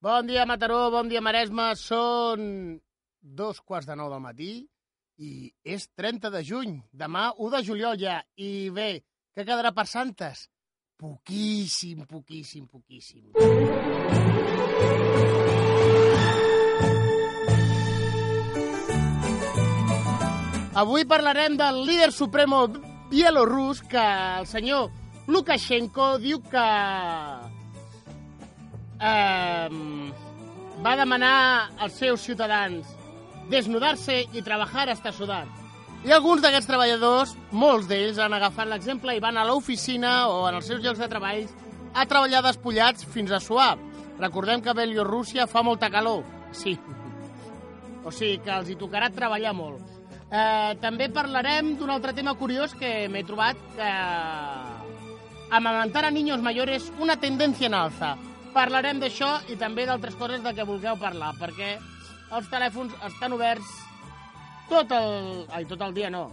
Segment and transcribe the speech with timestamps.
[0.00, 1.72] Bon dia, Mataró, bon dia, Maresme.
[1.74, 2.42] Són
[3.18, 4.52] dos quarts de nou del matí
[5.18, 5.30] i
[5.66, 6.76] és 30 de juny.
[6.94, 8.20] Demà, 1 de juliol ja.
[8.38, 9.02] I bé,
[9.34, 10.44] què quedarà per Santes?
[11.02, 13.26] Poquíssim, poquíssim, poquíssim.
[20.78, 22.68] Avui parlarem del líder supremo
[23.10, 24.08] bielorrus que
[24.38, 24.92] el senyor
[25.26, 26.68] Lukashenko diu que
[29.00, 29.68] eh,
[30.82, 32.86] va demanar als seus ciutadans
[33.48, 35.46] desnudar-se i treballar hasta sudar.
[36.06, 40.60] I alguns d'aquests treballadors, molts d'ells, han agafat l'exemple i van a l'oficina o en
[40.60, 41.48] els seus llocs de treball
[41.94, 43.76] a treballar despullats fins a suar.
[44.18, 46.22] Recordem que a Bielorússia fa molta calor.
[46.52, 46.76] Sí.
[48.04, 49.82] O sigui que els hi tocarà treballar molt.
[50.28, 53.92] Eh, també parlarem d'un altre tema curiós que m'he trobat que
[55.50, 58.16] amamantar a niños mayores una tendència en alza.
[58.58, 61.76] Parlarem d'això i també d'altres coses de què vulgueu parlar, perquè
[62.34, 63.68] els telèfons estan oberts
[64.68, 65.44] tot el...
[65.54, 66.24] Ai, tot el dia no.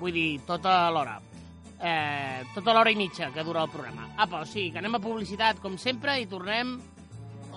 [0.00, 1.20] Vull dir, tota l'hora.
[1.78, 4.08] Eh, tota l'hora i mitja que dura el programa.
[4.16, 6.78] Apa, o sigui, que anem a publicitat, com sempre, i tornem...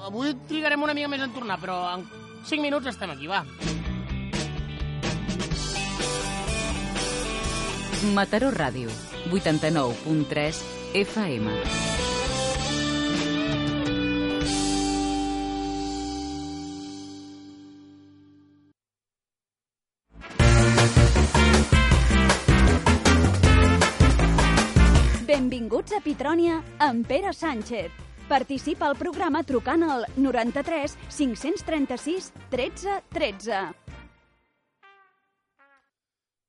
[0.04, 2.06] Avui trigarem una mica més en tornar, però en
[2.46, 3.42] 5 minuts estem aquí, va.
[8.14, 8.94] Mataró Ràdio,
[9.32, 10.66] 89.3
[11.08, 12.13] FM.
[25.74, 27.94] Benvinguts a Pitrònia amb Pere Sánchez.
[28.30, 33.62] Participa al programa trucant al 93 536 13 13.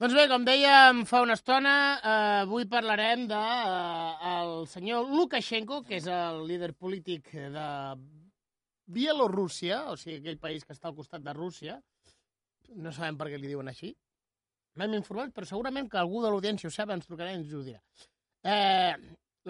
[0.05, 5.81] Doncs bé, com dèiem fa una estona, eh, avui parlarem de eh, el senyor Lukashenko,
[5.89, 7.69] que és el líder polític de
[8.85, 11.81] Bielorússia, o sigui, aquell país que està al costat de Rússia.
[12.77, 13.97] No sabem per què li diuen així.
[14.77, 17.65] M'hem informat, però segurament que algú de l'audiència ho sap, ens trucarà i ens ho
[17.65, 17.81] dirà.
[18.45, 18.95] Eh,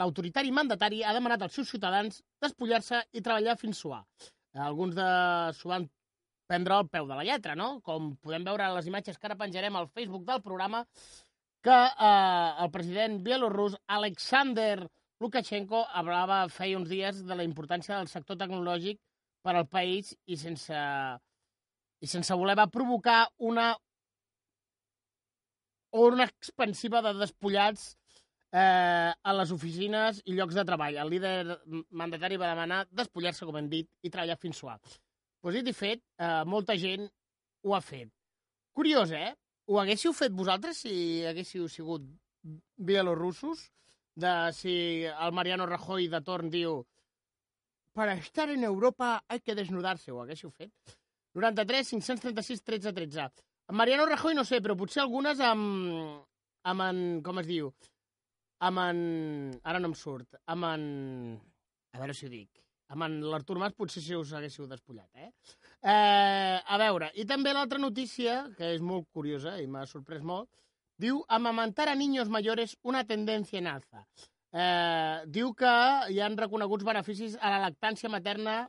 [0.00, 4.00] L'autoritari mandatari ha demanat als seus ciutadans despullar-se i treballar fins suar.
[4.68, 5.06] Alguns de
[5.58, 5.86] s'ho van
[6.50, 7.80] prendre al peu de la lletra, no?
[7.86, 10.84] Com podem veure a les imatges que ara penjarem al Facebook del programa,
[11.64, 11.78] que
[12.08, 14.84] eh, el president bielorrus Alexander
[15.22, 19.00] Lukashenko hablava feia uns dies de la importància del sector tecnològic
[19.44, 20.76] per al país i sense,
[22.04, 23.72] i sense voler va provocar una
[25.94, 27.92] una expansiva de despullats
[28.54, 30.98] eh, a les oficines i llocs de treball.
[31.02, 31.58] El líder
[31.90, 34.78] mandatari va demanar despullar-se, com hem dit, i treballar fins suar.
[35.42, 37.08] Pues dit i fet, eh, molta gent
[37.64, 38.10] ho ha fet.
[38.74, 39.34] Curiós, eh?
[39.66, 42.04] Ho haguéssiu fet vosaltres si haguéssiu sigut
[42.76, 43.70] bielorussos?
[44.14, 46.84] De si el Mariano Rajoy de torn diu
[47.94, 50.70] per estar en Europa hay que desnudar-se, ho haguéssiu fet?
[51.34, 53.26] 93 536 13 13.
[53.70, 56.22] En Mariano Rajoy no sé, però potser algunes amb,
[56.62, 57.02] amb en...
[57.26, 57.72] com es diu?
[58.64, 59.00] Amb en...
[59.62, 60.38] Ara no em surt.
[60.54, 60.84] Amb en...
[61.94, 62.64] A veure si ho dic.
[62.94, 65.30] Amb en l'Artur Mas potser si us haguéssiu despullat, eh?
[65.92, 70.50] eh a veure, i també l'altra notícia, que és molt curiosa i m'ha sorprès molt,
[71.00, 74.04] diu amamantar a niños mayores una tendència en alza.
[74.54, 75.74] Eh, diu que
[76.12, 78.60] hi han reconeguts beneficis a la lactància materna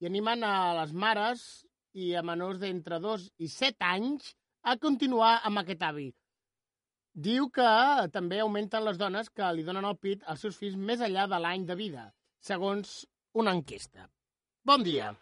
[0.00, 1.42] i animen a les mares
[1.92, 6.16] i a menors d'entre 2 i 7 anys a continuar amb aquest hàbit.
[7.16, 7.66] Diu que
[8.12, 11.38] també augmenten les dones que li donen el pit als seus fills més enllà de
[11.40, 12.10] l'any de vida,
[12.44, 14.04] segons una enquesta.
[14.68, 15.14] Bon dia.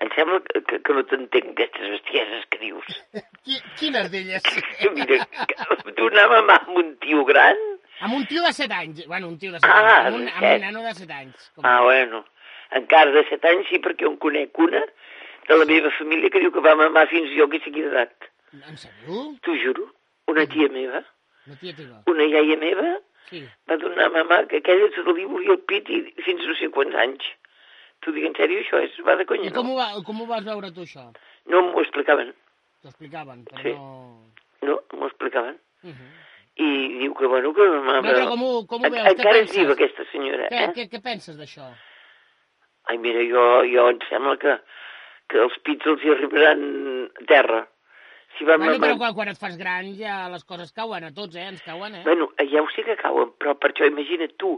[0.00, 2.86] Em sembla que, que, que no t'entenc aquestes bestieses que dius.
[3.44, 4.46] Qui, quines d'elles?
[4.96, 5.18] Mira,
[5.98, 7.58] donar mamà amb un tio gran?
[8.06, 9.02] Amb un tio de 7 anys.
[9.10, 10.06] Bueno, un tio de 7 Ah, anys.
[10.06, 11.50] Amb un, amb un nano de 7 anys.
[11.56, 11.66] Com...
[11.68, 12.22] Ah, bueno.
[12.78, 14.80] Encara de set anys sí, perquè jo en conec una
[15.50, 18.30] de la meva família que diu que va mamar fins jo que sigui d'edat.
[18.54, 19.24] En sèrio?
[19.42, 19.88] T'ho juro.
[20.30, 21.00] Una tia meva,
[21.50, 22.02] No tia teva.
[22.06, 22.96] una iaia meva,
[23.30, 23.42] Sí.
[23.68, 26.94] va donar a mamà que aquella se li volia el pit i fins sé quants
[26.94, 27.26] anys.
[28.00, 29.74] T'ho dic en sèrio, això és, va de I conya, com no?
[29.74, 31.10] ho, va, com ho vas veure tu, això?
[31.52, 32.32] No m'ho explicaven,
[32.80, 33.72] T'ho explicaven, però Sí.
[33.76, 34.30] no...
[34.62, 35.58] no, m'ho explicaven.
[35.84, 36.10] Uh -huh.
[36.56, 38.00] I diu que, bueno, que mamà...
[38.00, 39.06] No, però com ho, com ho veus?
[39.12, 39.56] Encara penses?
[39.56, 40.72] viva aquesta senyora, Què, eh?
[40.74, 41.68] què, què penses d'això?
[42.88, 44.58] Ai, mira, jo, jo em sembla que,
[45.28, 47.68] que els pits els hi arribaran a terra.
[48.38, 51.36] Si va Bueno, però quan, quan et fas gran ja les coses cauen a tots,
[51.36, 51.48] eh?
[51.50, 52.02] Ens cauen, eh?
[52.04, 54.54] Bueno, ja ho sé que cauen, però per això imagina't tu,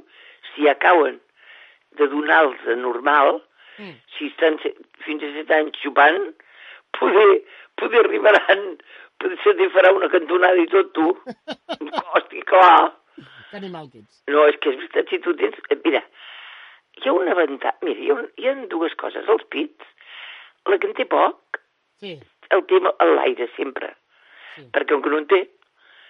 [0.53, 1.21] si ja cauen
[1.99, 3.41] de donar-los normal,
[3.79, 3.95] Mm.
[4.19, 4.59] si estan
[5.01, 6.19] fins a set anys xupant,
[6.93, 7.39] poder,
[7.81, 8.61] poder arribaran,
[9.19, 11.07] poder se t'hi farà una cantonada i tot, tu.
[12.13, 12.93] Hosti, clar.
[13.51, 14.21] Que animal que ets.
[14.29, 15.57] No, és que és veritat, si tu tens...
[15.73, 16.03] eh, Mira,
[17.01, 17.81] hi ha un avantatge...
[17.89, 19.25] Mira, hi ha, un, hi ha dues coses.
[19.27, 19.89] Els pits
[20.69, 21.59] la que en té poc,
[22.05, 22.19] Sí,
[22.57, 23.93] el té a l'aire sempre.
[24.55, 24.67] Sí.
[24.75, 25.41] Perquè com que no en té,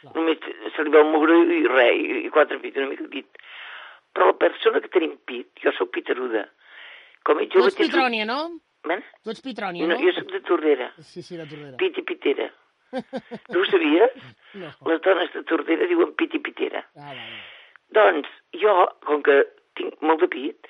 [0.03, 0.15] Clar.
[0.17, 3.43] només se li veu moure i res, i, i quatre pits, una mica de pit.
[4.13, 6.47] Però la persona que tenim pit, jo sóc pitaruda.
[7.25, 7.71] Com tu jove...
[7.71, 8.41] ets Pitrònia, no?
[8.91, 9.05] Man?
[9.23, 10.01] Tu ets Pitrònia, No, no?
[10.03, 10.91] jo sóc de Tordera.
[11.07, 11.77] Sí, sí, de Tordera.
[11.79, 12.51] Pit i pitera.
[13.53, 14.17] No ho sabies?
[14.61, 14.69] No.
[14.91, 16.83] Les dones de Tordera diuen pit i pitera.
[16.99, 17.23] Ah, vale.
[17.97, 18.29] Doncs
[18.61, 18.75] jo,
[19.07, 19.39] com que
[19.79, 20.69] tinc molt de pit,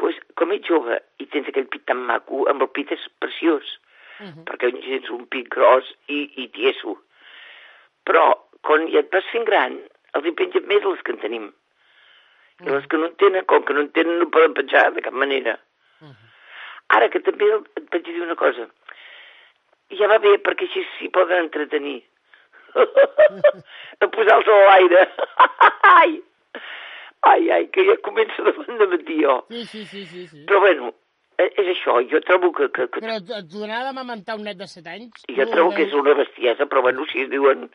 [0.00, 3.76] doncs, com ets jove i tens aquell pit tan maco, amb el pit és preciós,
[4.20, 4.44] Uh -huh.
[4.44, 6.98] perquè tens un pit gros i, i tieso.
[8.04, 8.24] Però,
[8.60, 9.78] quan ja et vas fent gran,
[10.12, 11.46] els hi pengen més les que en tenim.
[12.60, 15.00] I les que no en tenen, com que no en tenen, no poden penjar de
[15.00, 15.58] cap manera.
[16.00, 16.30] Uh -huh.
[16.96, 17.46] Ara que també
[17.76, 18.68] et vaig dir una cosa.
[19.90, 22.02] Ja va bé, perquè així s'hi poden entretenir.
[24.00, 25.08] a posar-los a l'aire.
[25.82, 26.22] ai,
[27.30, 29.44] ai, ai, que ja comença de de matí jo.
[29.48, 30.44] Sí, sí, sí, sí, sí.
[30.46, 30.94] Però bueno,
[31.48, 32.68] és això, jo trobo que...
[32.74, 35.24] que, que Però et donarà d'amamentar un net de 7 anys?
[35.28, 37.68] jo Tu trobo que és una bestiesa, però bueno, si diuen...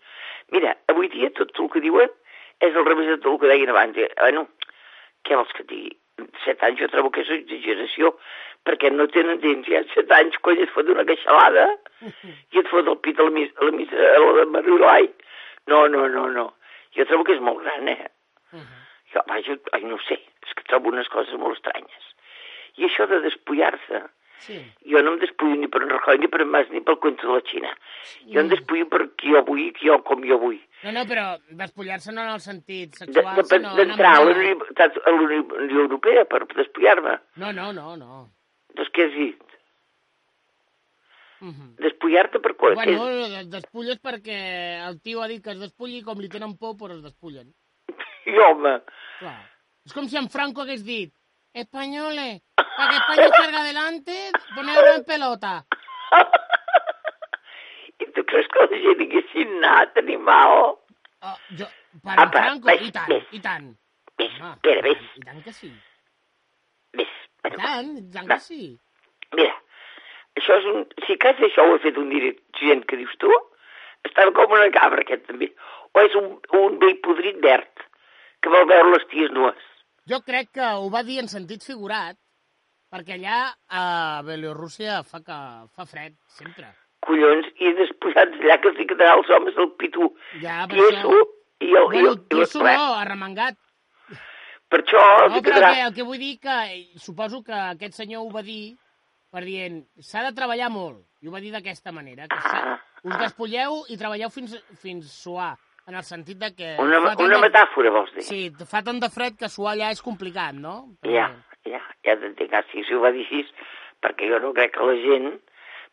[0.53, 2.11] Mira, avui dia tot el que diuen
[2.63, 3.97] és al revés de tot el que deien abans.
[3.97, 4.47] Eh, Bueno,
[5.25, 5.95] què vols que et digui?
[6.45, 8.13] Set anys jo trobo que és exageració,
[8.67, 9.67] perquè no tenen dents.
[9.67, 11.67] Ja set anys, coi, et fot una queixalada
[12.53, 15.09] i et fot el pit a la a la, missa, a la de Marulai.
[15.67, 16.49] No, no, no, no.
[16.95, 18.11] Jo trobo que és molt gran, eh?
[18.53, 18.81] Uh -huh.
[19.13, 22.14] Jo, vaja, ai, no sé, és que trobo unes coses molt estranyes.
[22.77, 24.03] I això de despullar-se,
[24.45, 24.57] Sí.
[24.85, 27.25] jo no em despullo ni per un Rajoy, ni per en Mas, ni pel cuento
[27.25, 27.69] de la Xina.
[28.27, 30.59] Jo em despullo per qui jo vull, qui jo, com jo vull.
[30.83, 33.75] No, no, però despullar-se no en el sentit De- sexual, de- sinó...
[33.75, 34.19] D'entrar.
[34.27, 37.17] Unió a la Unió Europea per despullar-me.
[37.37, 38.29] No, no, no, no.
[38.75, 39.41] Doncs què has dit?
[41.41, 41.75] Uh -huh.
[41.77, 42.75] Despullar-te per qual?
[42.75, 46.57] Bueno, es despulles perquè el tio ha dit que es despulli i com li tenen
[46.57, 47.53] por, pues es despullen.
[48.25, 48.81] I home,
[49.19, 49.51] Clar.
[49.85, 51.13] És com si en Franco hagués dit
[51.53, 52.41] Españoles,
[52.77, 55.65] para que España salga adelante, ponerlo en pelota.
[57.99, 60.55] i tu creus que la gent haguessin anat, animal?
[61.25, 61.67] Oh, jo,
[62.03, 63.27] per en Apa, Franco, ves, i tant, ves.
[63.31, 63.69] i tant.
[64.19, 65.71] Ves, Home, espera, ves, I tant que sí.
[66.95, 67.13] ves.
[67.45, 68.35] I Bueno, tant, i tant va.
[68.35, 68.61] que sí.
[69.35, 69.55] Mira,
[70.39, 70.85] això és un...
[71.05, 73.31] Si cas això ho ha fet un dirigent que dius tu,
[74.07, 75.51] estava com una cabra aquest també.
[75.95, 77.85] O és un, un vell podrit verd
[78.43, 79.61] que vol veure les ties nues.
[80.09, 82.17] Jo crec que ho va dir en sentit figurat,
[82.91, 83.37] perquè allà
[83.69, 85.37] a Bielorússia fa, que,
[85.75, 86.71] fa fred, sempre.
[87.05, 90.07] Collons, i despullats allà que s'hi quedarà els homes del pitú.
[90.41, 91.25] Ja, per Tieso això...
[91.61, 92.73] i el, i Bueno, el, i el tieso ple.
[92.77, 93.57] no, arremangat.
[94.69, 95.73] Per això No, però quedarà...
[95.75, 96.55] que, el que vull dir que
[96.97, 98.75] suposo que aquest senyor ho va dir
[99.31, 102.79] per dient s'ha de treballar molt, i ho va dir d'aquesta manera, que Ah.
[103.03, 105.51] us despulleu i treballeu fins, fins suar,
[105.85, 106.71] en el sentit de que...
[106.81, 108.23] Una, una de- metàfora, vols dir?
[108.25, 110.95] Sí, fa tant de fred que suar allà és complicat, no?
[111.05, 111.27] Ja,
[111.65, 112.53] ja, ja t'entenc.
[112.53, 113.45] Ah, si ho va dir així,
[114.01, 115.39] perquè jo no crec que la gent...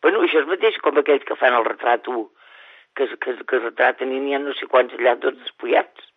[0.03, 2.25] Bueno, això és mateix com aquells que fan el retrat, tu,
[2.95, 6.09] que, es- que, que retraten i n'hi ha no sé quants allà tots despullats.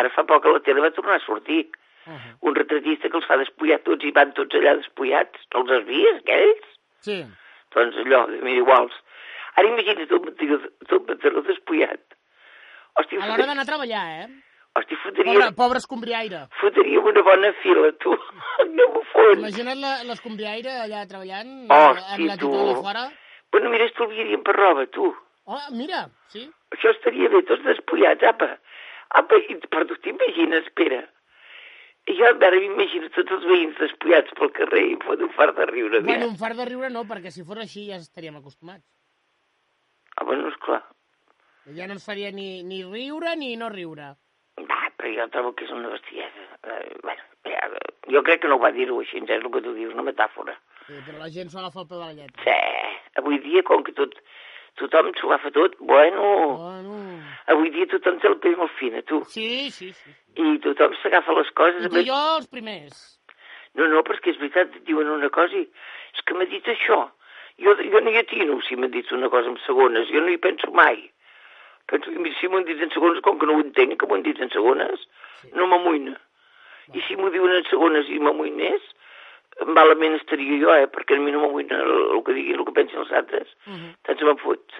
[0.00, 1.66] Ara fa poc a la tele va tornar a sortir
[2.06, 2.48] Uh -huh.
[2.48, 5.38] un retratista que els fa despullar tots i van tots allà despullats.
[5.52, 6.64] No els has vist, aquells?
[7.00, 7.26] Sí,
[7.74, 8.92] Doncs allò, mira, iguals.
[9.54, 10.58] Ara imagina't mataró,
[10.88, 12.00] tot mataró despullat.
[12.96, 14.28] Hosti, a l'hora d'anar a treballar, eh?
[14.80, 16.42] Hosti fotria, Pobre, pobre escombriaire.
[16.60, 18.16] fotria una bona fila, tu.
[18.76, 19.38] No m'ho fons.
[19.38, 22.50] Imagina't l'escombriaire allà treballant, Hosti, amb la tu.
[22.50, 23.06] titola fora.
[23.52, 25.08] Bueno, mira, estalviaríem per roba, tu.
[25.50, 26.44] Oh, mira, sí.
[26.76, 28.52] Això estaria bé, tots despullats, apa.
[29.18, 31.00] Apa, i, però tu t'imagines, espera.
[32.06, 35.66] I jo ara m'imagino tots els veïns despullats pel carrer i fot un fart de
[35.66, 35.98] riure.
[36.00, 36.28] Bueno, Bueno.
[36.30, 38.86] un fart de riure no, perquè si fos així ja estaríem acostumats.
[40.16, 40.84] Ah, bueno, esclar.
[41.76, 44.14] Ja no ens faria ni, ni riure ni no riure.
[45.00, 46.42] Però jo trobo que és una bestiesa.
[46.68, 47.68] Eh, bueno, ja,
[48.12, 50.52] jo crec que no ho va dir-ho així, és el que tu dius, una metàfora.
[50.84, 52.44] Sí, però la gent s'ho agafa al peu de la lletra.
[52.44, 54.18] Sí, avui dia, com que tot,
[54.76, 56.26] tothom s'ho agafa tot, bueno,
[56.60, 56.98] Bueno...
[57.48, 59.22] avui dia tothom té la pell molt fina, tu.
[59.32, 60.12] Sí, sí, sí.
[60.36, 61.80] I tothom s'agafa les coses...
[61.80, 63.00] I amb tu i jo els primers.
[63.78, 65.64] No, no, però és veritat, diuen una cosa i...
[66.12, 67.06] És que m'ha dit això.
[67.64, 70.40] Jo, jo no hi atino si m'ha dit una cosa en segones, jo no hi
[70.44, 71.06] penso mai.
[71.90, 74.14] Penso, i si m'ho han dit en segones, com que no ho entenc, que m'ho
[74.18, 75.06] han dit en segones,
[75.40, 75.50] Sí.
[75.56, 76.16] no m'amoïna.
[76.94, 78.82] I si m'ho diuen en segones i m'amoïnés,
[79.66, 82.72] malament estaria jo, eh, perquè a mi no m'amoïna el, el que diguin, el que
[82.76, 83.48] pensin els altres.
[83.66, 83.90] Uh -huh.
[84.06, 84.72] Tant se me'n fot.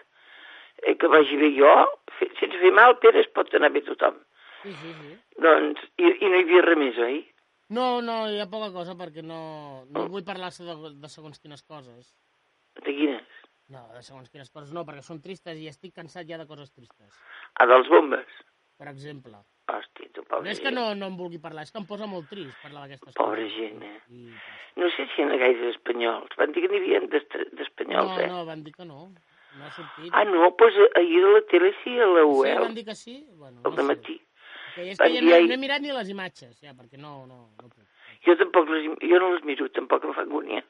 [0.82, 1.72] Eh, que vagi bé jo,
[2.18, 4.14] fe, sense fer mal, Pere, es pot anar bé tothom.
[4.62, 5.18] Sí, sí, sí.
[5.40, 7.26] Doncs, i, i no hi havia res més, oi?
[7.70, 11.62] No, no, hi ha poca cosa perquè no, no vull parlar de, de segons quines
[11.62, 12.14] coses.
[12.82, 13.22] De quines?
[13.70, 16.72] No, de segons quines coses no, perquè són tristes i estic cansat ja de coses
[16.74, 17.14] tristes.
[17.54, 18.26] Ah, dels bombes.
[18.80, 19.36] Per exemple.
[19.70, 22.08] Hòstia, tu, pobra No és que no, no em vulgui parlar, és que em posa
[22.10, 23.52] molt trist parlar d'aquestes coses.
[23.54, 23.98] gent, eh?
[24.10, 24.30] I,
[24.80, 26.34] No sé si hi ha gaires espanyols.
[26.40, 28.26] Van dir que n'hi havia d'estre- no, d'espanyols, eh?
[28.32, 29.12] no, van dir que no.
[29.58, 30.10] No ha sortit.
[30.14, 32.94] Ah, no, doncs ahir a la tele sí, a la sí, UEL, van dir que
[32.94, 33.16] sí?
[33.34, 33.82] Bueno, no sé.
[33.82, 34.16] matí.
[34.74, 37.26] Que és van que ja no, no he mirat ni les imatges, ja, perquè no,
[37.26, 37.82] no, no puc.
[38.26, 40.62] Jo tampoc les, jo no les miro, tampoc em fa angúnia.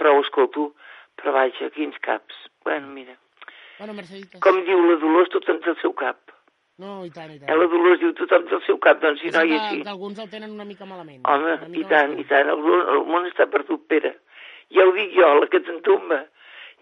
[0.00, 0.72] Però escolto,
[1.20, 2.34] però vaja, quins caps.
[2.64, 3.16] Bueno, mira,
[3.78, 4.40] Bueno, Merceditas.
[4.40, 6.18] com diu la Dolors, tothom té el seu cap.
[6.78, 7.50] No, i tant, i tant.
[7.50, 9.80] Eh, la Dolors diu tothom té el seu cap, doncs si no, i que, així.
[9.82, 11.24] que alguns el tenen una mica malament.
[11.26, 12.62] Home, una i mica tant, i tant, el,
[12.96, 14.14] el món està perdut, Pere.
[14.72, 16.20] Ja ho dic jo, la que t'entomba.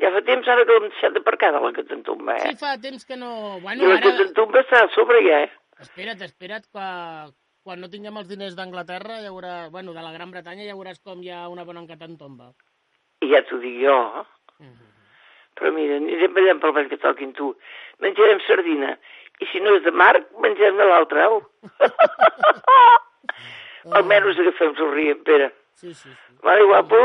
[0.01, 2.57] Ja fa temps ara que l'hem deixat aparcada, la que t'entomba, Sí, eh?
[2.61, 3.59] fa temps que no...
[3.59, 4.17] I Bueno, la que ara...
[4.23, 5.51] t'entomba està a sobre ja, eh?
[5.81, 6.87] Espera't, espera't, que
[7.65, 9.71] quan no tinguem els diners d'Anglaterra, ja veuràs...
[9.73, 12.53] Bueno, de la Gran Bretanya, ja veuràs com hi ha una bona encatat en tomba.
[13.21, 13.97] I ja t'ho dic jo.
[14.59, 14.87] Mhm.
[15.61, 17.53] Però mira, anirem ballant pel ball que toquin tu.
[18.01, 18.95] Menjarem sardina.
[19.41, 21.41] I si no és de Marc, mengem de l'altre, au.
[23.97, 25.49] Almenys agafem somrient, Pere.
[25.81, 26.35] Sí, sí, sí.
[26.45, 26.99] Vale, guapo?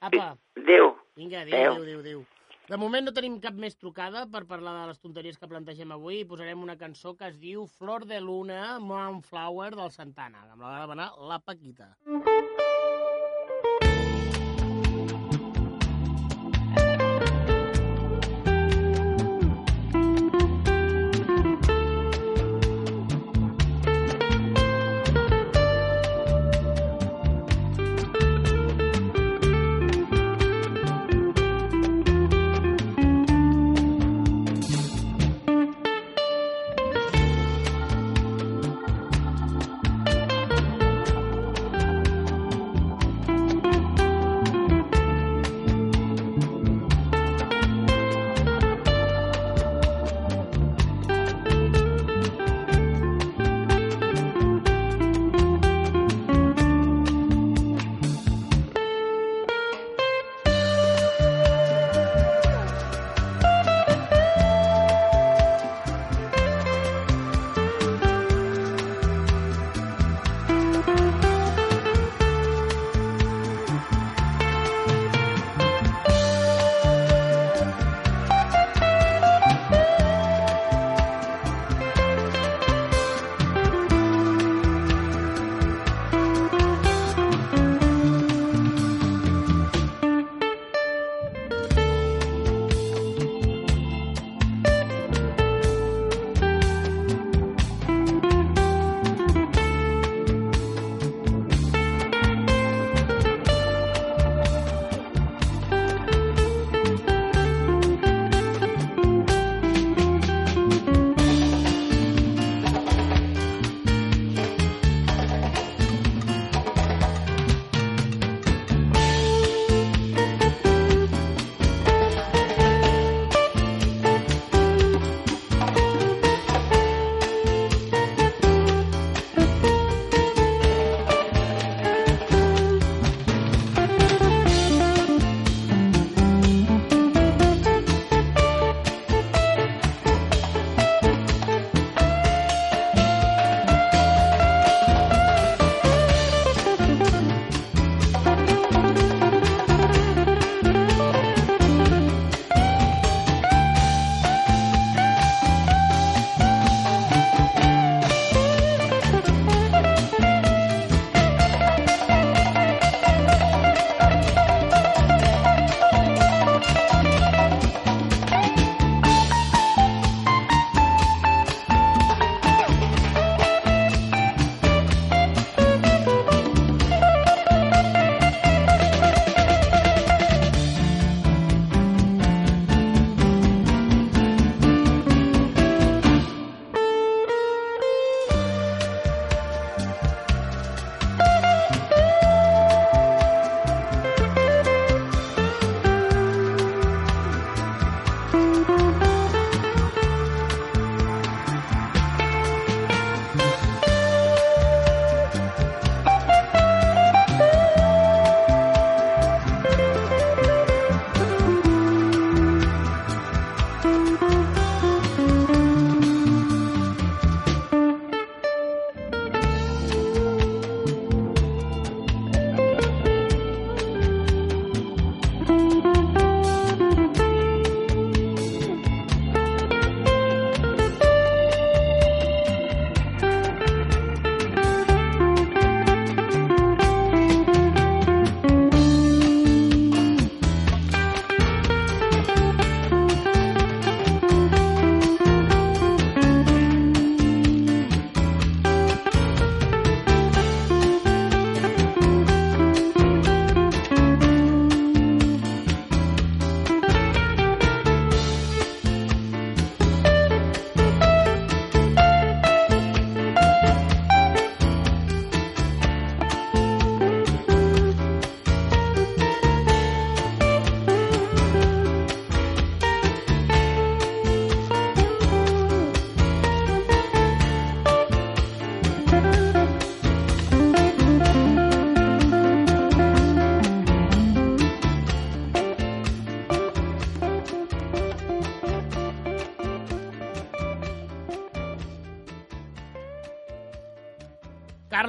[0.00, 0.94] Apa, Adéu.
[1.16, 1.72] vinga, Adéu.
[1.72, 2.24] adéu, adéu, adéu.
[2.68, 6.20] De moment no tenim cap més trucada per parlar de les tonteries que plantegem avui
[6.20, 10.72] i posarem una cançó que es diu Flor de Luna, Moonflower del Santana, amb la
[10.72, 11.92] va demanar la Paquita.
[12.04, 12.55] Flor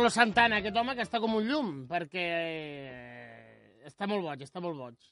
[0.07, 4.61] Carlos Santana, aquest home que està com un llum, perquè eh, està molt boig, està
[4.63, 5.07] molt boig.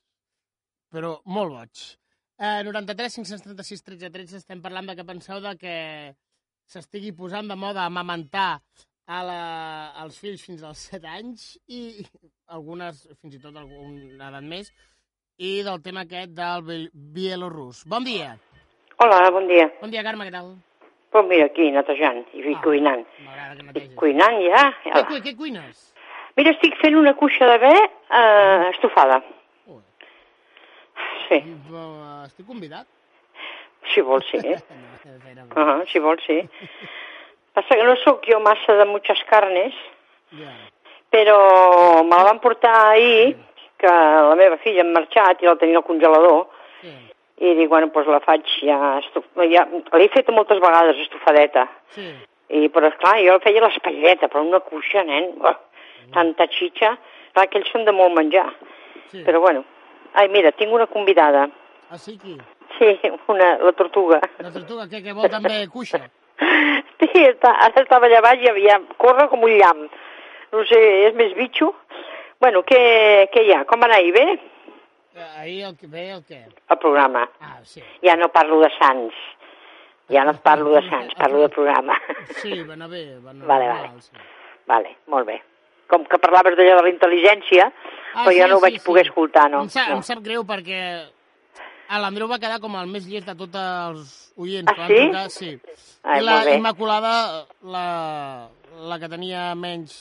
[0.95, 1.81] Però molt boig.
[2.39, 5.73] Eh, 93 536 13 13 estem parlant de que penseu de que
[6.71, 8.61] s'estigui posant de moda amamentar
[9.11, 9.41] a la,
[10.05, 11.81] als fills fins als 7 anys i
[12.55, 14.71] algunes, fins i tot alguna edat més,
[15.35, 17.83] i del tema aquest del bielorrus.
[17.83, 18.37] Bon dia.
[19.03, 19.67] Hola, bon dia.
[19.83, 20.55] Bon dia, Carme, què tal?
[21.15, 22.59] Pues mira, aquí, netejant i Ah.
[22.61, 23.05] cuinant.
[23.71, 24.63] Estic cuinant ja.
[24.83, 25.03] Què, ja.
[25.07, 25.93] cu- què cuines?
[26.35, 29.21] Mira, estic fent una cuixa de bé eh, estofada.
[29.71, 29.79] Ui,
[31.29, 32.85] Sí, però estic convidat?
[33.93, 34.39] si vols, sí.
[34.43, 35.65] No, Uh.
[35.69, 36.49] -huh, si vols, sí.
[37.53, 39.73] Passa que no sóc jo massa de muchas carnes,
[40.31, 40.51] Ja.
[41.09, 43.37] però me la van portar ahir,
[43.77, 46.49] que la meva filla ha marxat i la tenia al congelador.
[47.37, 48.77] I dic, bueno, doncs la faig ja...
[49.03, 49.25] Estof...
[49.51, 51.65] ja L'he fet moltes vegades, estofadeta.
[51.95, 52.07] Sí.
[52.55, 55.55] I, però, esclar, jo feia l'espatlleta, però una cuixa, nen, uah,
[56.15, 56.93] tanta xitxa.
[57.35, 58.47] Clar, que ells són de molt menjar.
[59.11, 59.23] sí.
[59.27, 59.65] Però bueno.
[60.15, 61.49] Ai, mira, tinc una convidada.
[61.91, 62.37] Ah, sí, qui?
[62.77, 62.87] Sí,
[63.27, 64.21] una, la tortuga.
[64.39, 66.05] La tortuga, que, que vol també cuixa?
[66.95, 68.79] Sí, està, ara estava allà baix i havia...
[68.97, 69.83] corre com un llamp.
[70.55, 70.79] No sé,
[71.09, 71.73] és més bitxo.
[72.41, 72.79] Bueno, què,
[73.33, 73.65] què hi ha?
[73.67, 74.13] Com va anar ahir?
[74.15, 74.23] Bé?
[75.15, 76.41] Eh, Ahir el que ve, el què?
[76.69, 77.23] El programa.
[77.39, 77.81] Ah, sí.
[78.03, 79.15] Ja no parlo de Sants.
[80.11, 81.95] Ja no parlo de Sants, parlo de programa.
[82.41, 83.03] Sí, va anar bé.
[83.23, 84.01] Va anar Vale, vale.
[84.01, 84.11] Sí.
[84.67, 85.39] Vale, molt bé.
[85.87, 87.69] Com que parlaves d'allò de la intel·ligència,
[88.15, 88.85] Ah, però sí, jo no ho sí, vaig sí.
[88.85, 89.61] poder escoltar, no.
[89.65, 89.97] Em, sap, no.
[89.99, 90.81] em sap greu perquè
[91.91, 94.71] a l'Andreu va quedar com el més llest de tots els oients.
[94.71, 94.99] Ah, sí?
[95.01, 95.49] Trucar, sí.
[96.03, 96.37] Ai, I la.
[96.55, 97.11] Immaculada,
[97.61, 97.87] la,
[98.91, 99.97] la que tenia menys...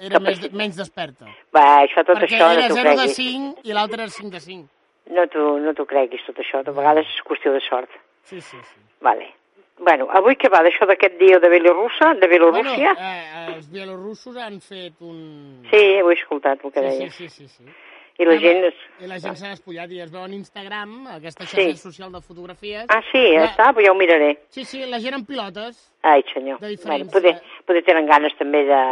[0.00, 1.26] Era més, menys desperta.
[1.54, 3.16] Va, això, tot perquè això no era t'ho 0 de creguis.
[3.16, 4.68] 5 i l'altre era 5 de 5.
[5.16, 6.62] No t'ho no creguis, tot això.
[6.64, 7.90] De vegades és qüestió de sort.
[8.24, 8.80] Sí, sí, sí.
[9.00, 9.30] Vale.
[9.78, 12.14] Bueno, avui què va d'això d'aquest dia de Bielorússia?
[12.18, 12.94] De Bielorússia?
[12.94, 15.62] Bueno, eh, els bielorussos han fet un...
[15.70, 17.14] Sí, ho he escoltat, el que sí, deies.
[17.14, 17.76] sí, sí, sí, sí.
[18.18, 18.64] I la gent...
[18.66, 18.74] És...
[18.98, 21.54] I la gent s'ha despullat i es veu en Instagram, aquesta Sí.
[21.68, 22.86] xarxa social de fotografies.
[22.90, 24.32] Ah, sí, ja La- està, però ja ho miraré.
[24.50, 25.78] Sí, sí, la gent en pilotes.
[26.02, 26.58] Ai, senyor.
[26.58, 27.62] De diferents, Bueno, poder, eh?
[27.64, 28.82] poder tenen ganes també de,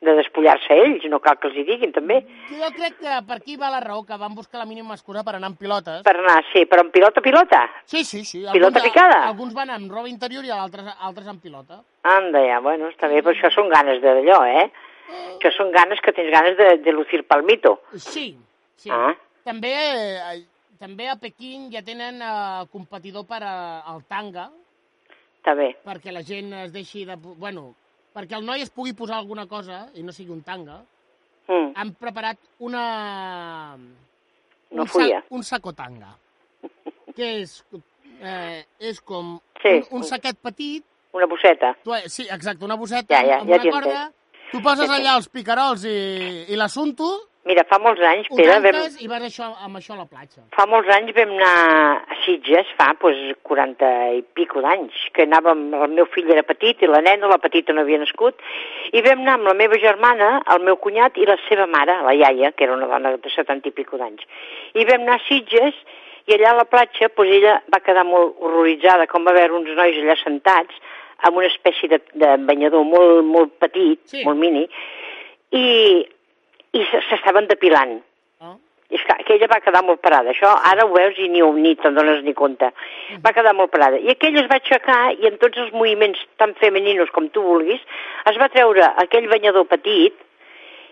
[0.00, 2.18] de despullar-se ells, no cal que els hi diguin, també.
[2.50, 5.36] Jo crec que per aquí va la raó, que van buscar la mínima excusa per
[5.36, 6.02] anar en pilotes.
[6.04, 7.62] Per anar, sí, però en pilota, pilota.
[7.84, 8.44] Sí, sí, sí.
[8.52, 9.20] Pilota Alguns- picada?
[9.28, 11.82] Alguns van amb roba interior i altres, altres en pilota.
[12.02, 14.70] Anda, ja, bueno, està bé, però això són ganes de d'allò, eh?
[15.38, 17.82] Això són ganes que tens ganes de, de lucir palmito.
[17.96, 18.36] Sí,
[18.76, 18.90] sí.
[18.90, 19.14] Ah.
[19.44, 20.44] També, eh,
[20.80, 24.50] també a Pequín ja tenen eh, competidor per a, al tanga,
[25.44, 25.74] Està bé.
[25.84, 27.16] perquè la gent es deixi de...
[27.16, 27.74] Bueno,
[28.14, 30.82] perquè el noi es pugui posar alguna cosa i no sigui un tanga,
[31.46, 31.72] Mm.
[31.76, 33.76] han preparat una...
[34.70, 35.18] Una un, fulla.
[35.28, 36.14] un sacotanga,
[37.14, 37.52] que és,
[38.22, 39.74] eh, és com Sí.
[39.90, 41.74] un, un saquet petit, Una bosseta.
[41.84, 44.12] tu, sí, exacte, una bosseta Ja, ja, amb ja una corda,
[44.50, 47.10] tu poses allà els picarols i, i l'assumpto,
[47.44, 50.40] Mira, fa molts anys, Pere, vam, i vas això, amb això a la platja.
[50.56, 51.50] fa molts anys vam anar
[52.08, 56.80] a Sitges, fa pues, 40 i pico d'anys, que anàvem, el meu fill era petit
[56.82, 58.40] i la nena, la petita no havia nascut,
[58.96, 62.14] i vam anar amb la meva germana, el meu cunyat i la seva mare, la
[62.16, 64.24] iaia, que era una dona de 70 i pico d'anys.
[64.74, 65.76] I vam anar a Sitges
[66.24, 69.68] i allà a la platja pues, ella va quedar molt horroritzada com va veure uns
[69.76, 70.80] nois allà sentats
[71.28, 74.24] amb una espècie de, de banyador molt, molt petit, Sí.
[74.24, 74.64] molt mini,
[75.52, 76.06] i,
[76.74, 77.96] i s'estaven depilant.
[78.42, 78.56] No?
[78.90, 80.30] I esclar, que ella va quedar molt parada.
[80.34, 82.68] Això ara ho veus i ni, ho- ni te'n dones ni compte.
[83.24, 83.96] Va quedar molt parada.
[83.98, 87.80] I aquella es va aixecar i en tots els moviments tan femeninos com tu vulguis,
[88.30, 90.14] es va treure aquell banyador petit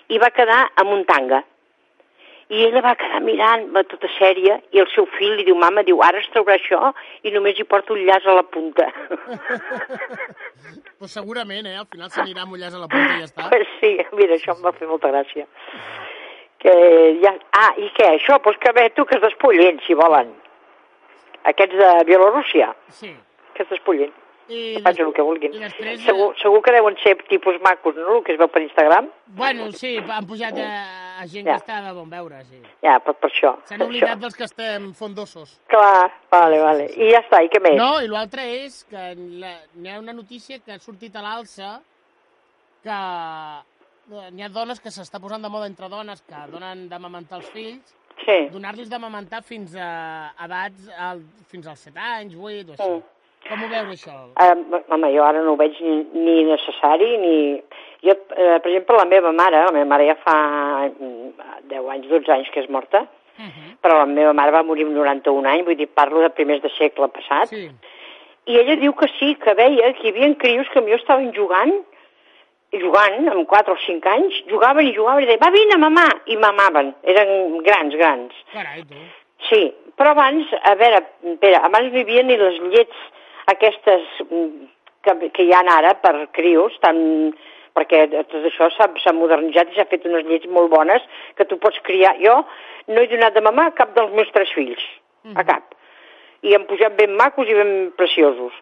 [0.09, 1.43] i va quedar amb un tanga.
[2.53, 5.81] I ella va quedar mirant, va tota sèria, i el seu fill li diu, mama,
[5.89, 6.91] diu, ara es traurà això
[7.25, 8.91] i només hi porta un llaç a la punta.
[10.99, 11.77] pues segurament, eh?
[11.81, 13.49] Al final s'anirà amb un llaç a la punta i ja està.
[13.49, 15.47] Pues sí, mira, això em va fer molta gràcia.
[16.63, 16.75] Que
[17.23, 17.33] ja...
[17.59, 18.11] Ah, i què?
[18.19, 20.35] Això, doncs que bé, tu que es despullin, si volen.
[21.49, 23.15] Aquests de Bielorússia, Sí.
[23.55, 24.13] que es despullin.
[24.49, 25.53] I, Que el que vulguin.
[25.57, 26.01] Després...
[26.01, 29.09] eh, Segur, segur que deuen ser tipus macos, no?, el que es veu per Instagram.
[29.39, 30.69] Bueno, sí, han pujat a,
[31.23, 31.55] a gent Ja.
[31.57, 32.61] que està de bon veure, sí.
[32.83, 33.55] Ja, per, per això.
[33.69, 34.21] S'han oblidat això.
[34.25, 35.55] dels que estem fondosos.
[35.71, 36.89] Clar, vale, vale.
[36.97, 37.77] I ja està, i què més?
[37.79, 41.81] No, i l'altre és que la- n'hi ha una notícia que ha sortit a l'alça
[42.83, 42.91] que
[44.13, 47.51] eh, n'hi ha dones que s'està posant de moda entre dones que donen d'amamentar els
[47.55, 47.95] fills,
[48.27, 48.49] Sí.
[48.53, 52.91] donar-los d'amamentar fins a edats, al, fins als 7 anys, 8 o així.
[52.91, 53.03] Mm.
[53.49, 54.15] Com ho veus, això?
[54.39, 57.35] Uh, home, jo ara no ho veig ni, ni necessari, ni...
[58.03, 60.37] Jo, eh, per exemple, la meva mare, la meva mare ja fa
[60.89, 61.29] mm,
[61.71, 63.07] 10 anys, 12 anys que és morta,
[63.39, 63.71] Uh -huh.
[63.81, 66.69] però la meva mare va morir amb 91 anys, vull dir, parlo de primers de
[66.77, 67.71] segle passat, Sí.
[68.45, 71.73] i ella diu que sí, que veia que hi havia crios que millor estaven jugant
[72.73, 76.37] jugant, amb 4 o 5 anys, jugaven i jugaven i deien, va, vine, mamà, i
[76.37, 76.95] mamaven.
[77.03, 78.33] Eren grans, grans.
[78.53, 78.95] Carai, tu.
[79.49, 81.03] Sí, però abans, a veure,
[81.41, 82.97] Pere, abans no hi havia ni les llets
[83.53, 84.69] aquestes mm,
[85.03, 86.99] que, que hi ha ara per crios, tan,
[87.77, 91.05] perquè tot això s'ha modernitzat i s'ha fet unes llets molt bones
[91.39, 92.15] que tu pots criar.
[92.23, 92.43] Jo
[92.89, 94.83] no he donat de mamar a cap dels meus tres fills,
[95.37, 95.75] a cap.
[96.43, 98.55] I hem pujat ben macos i ben preciosos.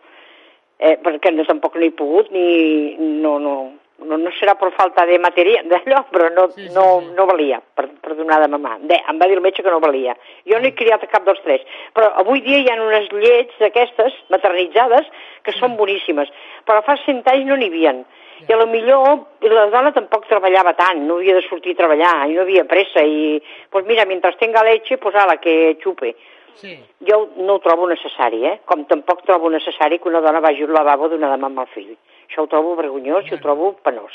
[0.80, 2.96] Eh, perquè no, tampoc no he pogut ni...
[3.20, 3.54] No, no,
[4.04, 7.10] no, no serà per falta de matèria d'allò, però no, Sí, sí, no, sí.
[7.16, 8.78] no valia per, per donar de mamar.
[8.90, 10.16] De, em va dir el metge que no valia.
[10.48, 11.66] Jo no he criat a cap dels tres.
[11.96, 15.06] Però avui dia hi ha unes llets d'aquestes, maternitzades,
[15.44, 16.32] que són boníssimes.
[16.68, 17.94] Però fa cent anys no n'hi havia.
[18.40, 22.14] I a lo millor la dona tampoc treballava tant, no havia de sortir a treballar,
[22.30, 23.34] i no havia pressa, i,
[23.68, 26.14] pues mira, mentre tenga leche, pues ala, que xupe.
[26.60, 26.72] Sí.
[27.06, 28.54] Jo no ho trobo necessari, eh?
[28.64, 31.92] Com tampoc trobo necessari que una dona vagi al lavabo d'una dama amb el fill.
[32.30, 34.14] Això ho trobo vergonyós i ho trobo penós.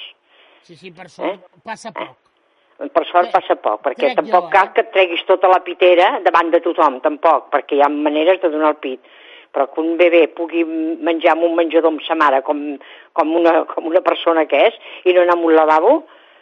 [0.63, 2.15] Sí, sí, per sort, passa poc.
[2.79, 4.71] Per sort Crec- passa poc, perquè crec tampoc jo, cal eh?
[4.75, 8.49] que et treguis tota la pitera davant de tothom, tampoc, perquè hi ha maneres de
[8.53, 9.03] donar el pit.
[9.51, 12.63] Però que un bebè pugui menjar en un menjador amb sa mare com,
[13.15, 15.93] com, una, com una persona que és i no anar a un lavabo,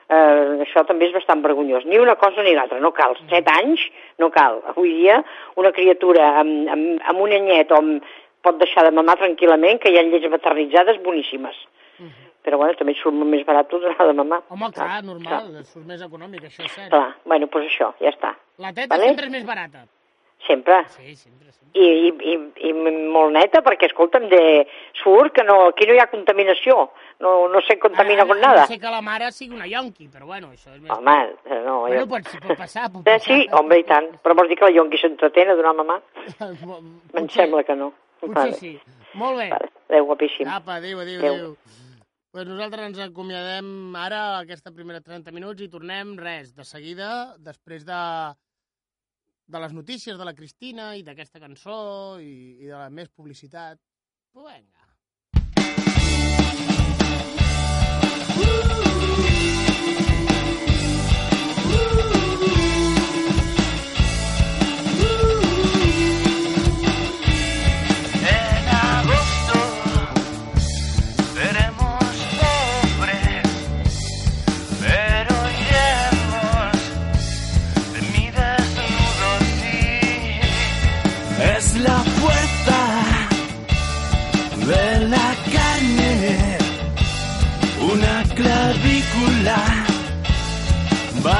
[0.09, 1.85] eh, això també és bastant vergonyós.
[1.85, 3.17] Ni una cosa ni l'altra, no cal.
[3.29, 3.83] Set anys,
[4.21, 4.61] no cal.
[4.73, 5.23] Avui dia
[5.61, 9.91] una criatura amb, amb, amb un anyet o amb, pot deixar de mamar tranquil·lament, que
[9.93, 11.55] hi ha llets maternitzades boníssimes.
[12.43, 14.41] Però bueno, també surt molt més barat donar de mamar.
[14.51, 16.89] Home, clar, normal, surt més econòmic, això és cert.
[16.91, 18.33] Clar, bueno, doncs això, ja està.
[18.59, 19.07] La teta Vale.
[19.07, 19.85] sempre és més barata.
[20.43, 20.81] Sempre.
[20.91, 21.79] Sí, sempre, sempre.
[21.79, 22.73] I, i, i, i
[23.13, 24.41] molt neta, perquè, escolta'm, de
[24.99, 26.89] surt que no, aquí no hi ha contaminació.
[27.23, 28.61] No, no se contamina A- a- con a nada.
[28.67, 30.91] No sé que la mare sigui una yonqui, però bueno, això és més...
[30.91, 31.15] Home,
[31.47, 32.09] eh, no, bueno, jo...
[32.11, 33.23] pot, pot passar, pot Eh, passar.
[33.23, 34.11] sí, home, i tant.
[34.21, 36.01] Però vols dir que la yonqui s'entretén a donar mamà?
[36.43, 36.57] Em
[37.13, 37.93] Potser- sembla que no.
[38.23, 38.59] Potser Vale.
[38.59, 38.73] sí.
[39.19, 39.49] Molt bé.
[39.51, 39.71] Vale.
[39.89, 40.47] Adéu, guapíssim.
[40.49, 41.33] Apa, adéu, adéu, Adéu.
[41.33, 41.57] adéu.
[42.33, 43.67] Pues nosaltres ens acomiadem
[43.99, 47.99] ara aquesta primera 30 minuts i tornem, res, de seguida, després de,
[49.53, 51.75] de les notícies de la Cristina i d'aquesta cançó
[52.23, 52.33] i,
[52.63, 53.77] i de la més publicitat.
[54.33, 54.82] Pues vinga.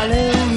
[0.03, 0.52] Vale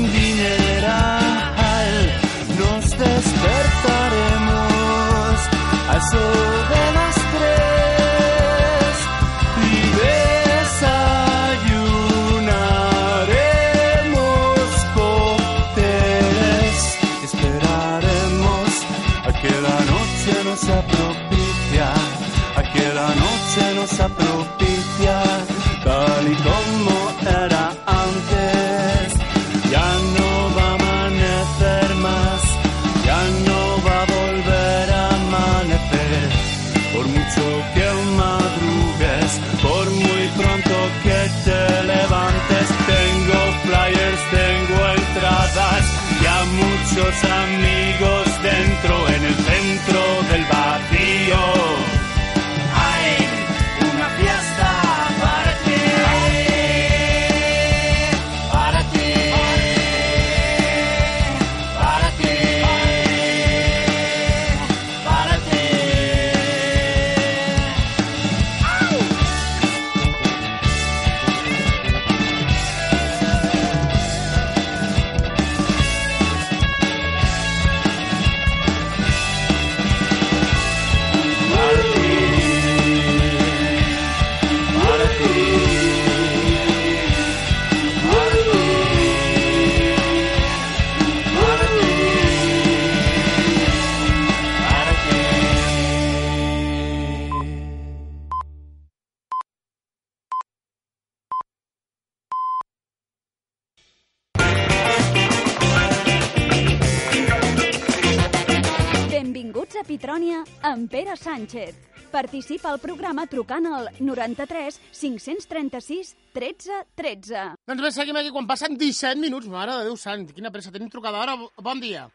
[110.77, 111.75] amb Pere Sánchez.
[112.13, 117.43] Participa al programa trucant al 93 536 13 13.
[117.67, 119.49] Doncs bé, seguim aquí quan passen 17 minuts.
[119.51, 120.73] Mare de Déu sant, quina pressa.
[120.75, 121.35] Tenim trucada ara.
[121.65, 122.07] Bon dia.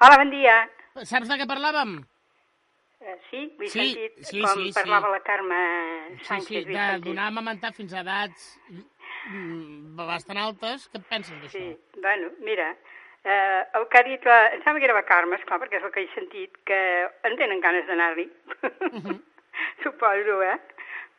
[0.00, 0.56] Hola, bon dia.
[1.06, 1.98] Saps de què parlàvem?
[3.06, 3.42] Eh, sí?
[3.60, 4.74] L'he Sí, sentit sí, com sí, sí.
[4.80, 5.60] parlava la Carme
[6.18, 6.48] Sí, Sánchez.
[6.48, 10.88] sí, l'he de donar a amamentar fins a edats mm, bastant altes.
[10.90, 11.52] Què et penses d'això?
[11.60, 12.72] Sí, bueno, mira,
[13.26, 15.84] eh, el que ha dit, la, em sembla que era la Carme, esclar, perquè és
[15.86, 16.78] el que he sentit, que
[17.26, 18.30] en tenen ganes d'anar-hi.
[18.62, 19.20] Mhm.
[19.82, 20.56] Suposo, eh?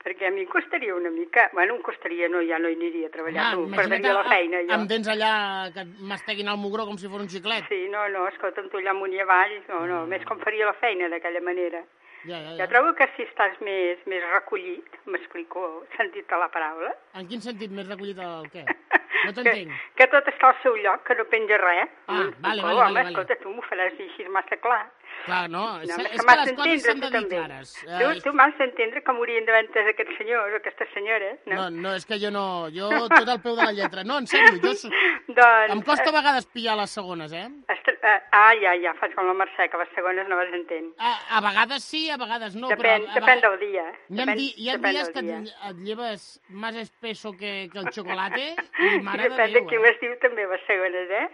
[0.08, 1.50] Perquè a mi em costaria una mica...
[1.52, 4.62] Bueno, em costaria, no, ja no hi aniria a treballar, no, imagina't perdria la feina,
[4.64, 4.76] jo.
[4.78, 5.32] Amb dents allà
[5.74, 7.68] que et masteguin el mugró com si fos un xiclet.
[7.68, 10.78] Sí, no, no, escolta'm, tu allà amunt i avall, no, no, més com faria la
[10.80, 11.84] feina d'aquella manera.
[12.26, 12.68] Ja, ja, Jo ja.
[12.68, 17.88] trobo que si estàs més, més recollit, m'explico, sentit la paraula, En quin sentit més
[17.88, 18.64] recollit el què?
[18.66, 19.72] No que, t'entenc.
[19.96, 21.90] que tot està al seu lloc, que no penja res.
[22.08, 23.10] Ah, M'explico, vale, vale, home, vale, vale.
[23.10, 24.84] escolta, tu m'ho faràs així massa clar.
[25.26, 27.36] Clar, no, és, No, és que que les coses s'han de dir també.
[27.36, 27.74] clares.
[27.84, 31.56] Tu, Eh, tu m'has d'entendre com haurien d'haver entès aquests senyors o aquestes senyores, no?
[31.56, 32.70] no, no, és que jo no...
[32.72, 34.04] Jo tot al peu de la lletra.
[34.04, 34.74] No, en sèrio, jo...
[35.28, 35.72] Doncs...
[35.74, 37.48] Em costa a vegades pillar les segones, eh?
[37.68, 40.94] Est- eh, ah, ja, ja, fas com la Mercè, que les segones no les entén.
[41.00, 43.12] A, a vegades sí, a vegades no, depèn, però...
[43.12, 43.84] a, depèn del dia.
[44.08, 47.80] Hi ha, depèn, di, hi ha dies que et, et lleves més espeso que, que
[47.84, 48.54] el xocolate
[48.88, 49.92] i mare depèn de de qui Déu, ho eh?
[49.92, 51.28] es diu també les segones, eh?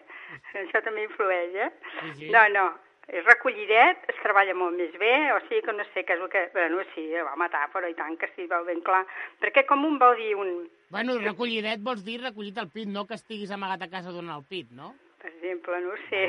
[0.63, 1.69] Això també influeix, eh?
[1.99, 2.29] Sí, sí.
[2.33, 2.65] No, no,
[3.07, 6.29] és recollidet, es treballa molt més bé, o sigui que no sé què és el
[6.31, 6.45] que...
[6.53, 9.03] Bueno, sí, va matar, però i tant que sí, veu ben clar.
[9.41, 10.53] Perquè com un vol dir un...
[10.93, 14.45] Bueno, recollidet vols dir recollit al pit, no que estiguis amagat a casa donant el
[14.47, 14.93] pit, no?
[15.19, 16.23] Per exemple, no sé.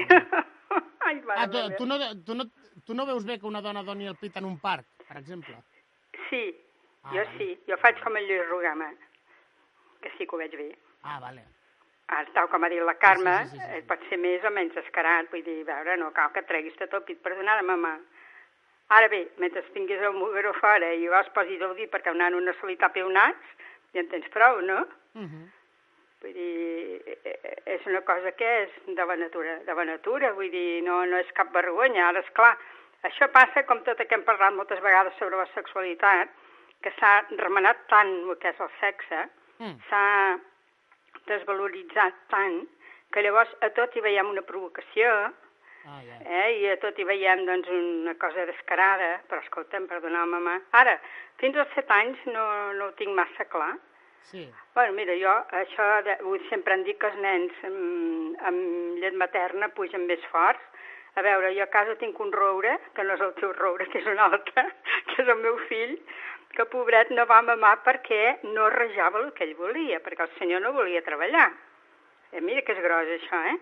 [1.07, 2.45] Ai, mare Ah, tu, tu, no, tu, no,
[2.87, 5.57] tu no veus bé que una dona doni el pit en un parc, per exemple?
[6.31, 6.45] Sí,
[7.05, 7.33] Ah, jo vale.
[7.37, 8.87] sí, jo faig com el Lluís Rugama,
[10.01, 10.71] que sí que ho veig bé.
[11.03, 11.43] Ah, vale.
[12.07, 13.79] Tal com ha dit la Carme, Sí, sí, sí, sí, sí.
[13.79, 16.93] eh, pot ser més o menys escarat, vull dir, veure, no cal que treguis tot
[16.95, 17.95] el pit per donar a mamà.
[18.93, 22.41] Ara bé, mentre tinguis el mugró fora i vas posis el dit perquè un nano
[22.41, 23.35] no se li tapi un nas,
[23.95, 24.83] ja en tens prou, no?
[25.15, 25.47] Uh -huh.
[26.21, 30.51] Vull dir, eh, és una cosa que és de la natura, de la natura, vull
[30.51, 32.09] dir, no, no és cap vergonya.
[32.09, 32.57] Ara, és clar,
[33.03, 36.29] això passa com tot el que hem parlat moltes vegades sobre la sexualitat,
[36.83, 39.79] que s'ha remenat tant el que és el sexe, Mm.
[39.89, 40.39] s'ha
[41.31, 42.61] desvaloritzat tant,
[43.13, 45.11] que llavors a tot hi veiem una provocació,
[45.85, 46.17] Ah, ja.
[46.25, 46.53] eh?
[46.63, 50.55] i a tot hi veiem doncs, una cosa descarada, però escolta'm, perdoneu, mamà.
[50.81, 50.95] Ara,
[51.43, 52.45] fins als set anys no,
[52.79, 53.75] no ho tinc massa clar,
[54.31, 54.51] Sí.
[54.75, 56.15] Bueno, mira, jo això de,
[56.49, 60.63] sempre em dic que els nens amb, amb llet materna pugen més forts.
[61.15, 64.01] A veure, jo a casa tinc un roure, que no és el teu roure, que
[64.01, 64.65] és un altre,
[65.13, 65.93] que és el meu fill,
[66.57, 70.63] que pobret no va mamar perquè no rejava el que ell volia, perquè el senyor
[70.65, 71.51] no volia treballar.
[72.33, 73.59] Eh, mira que és gros això, eh?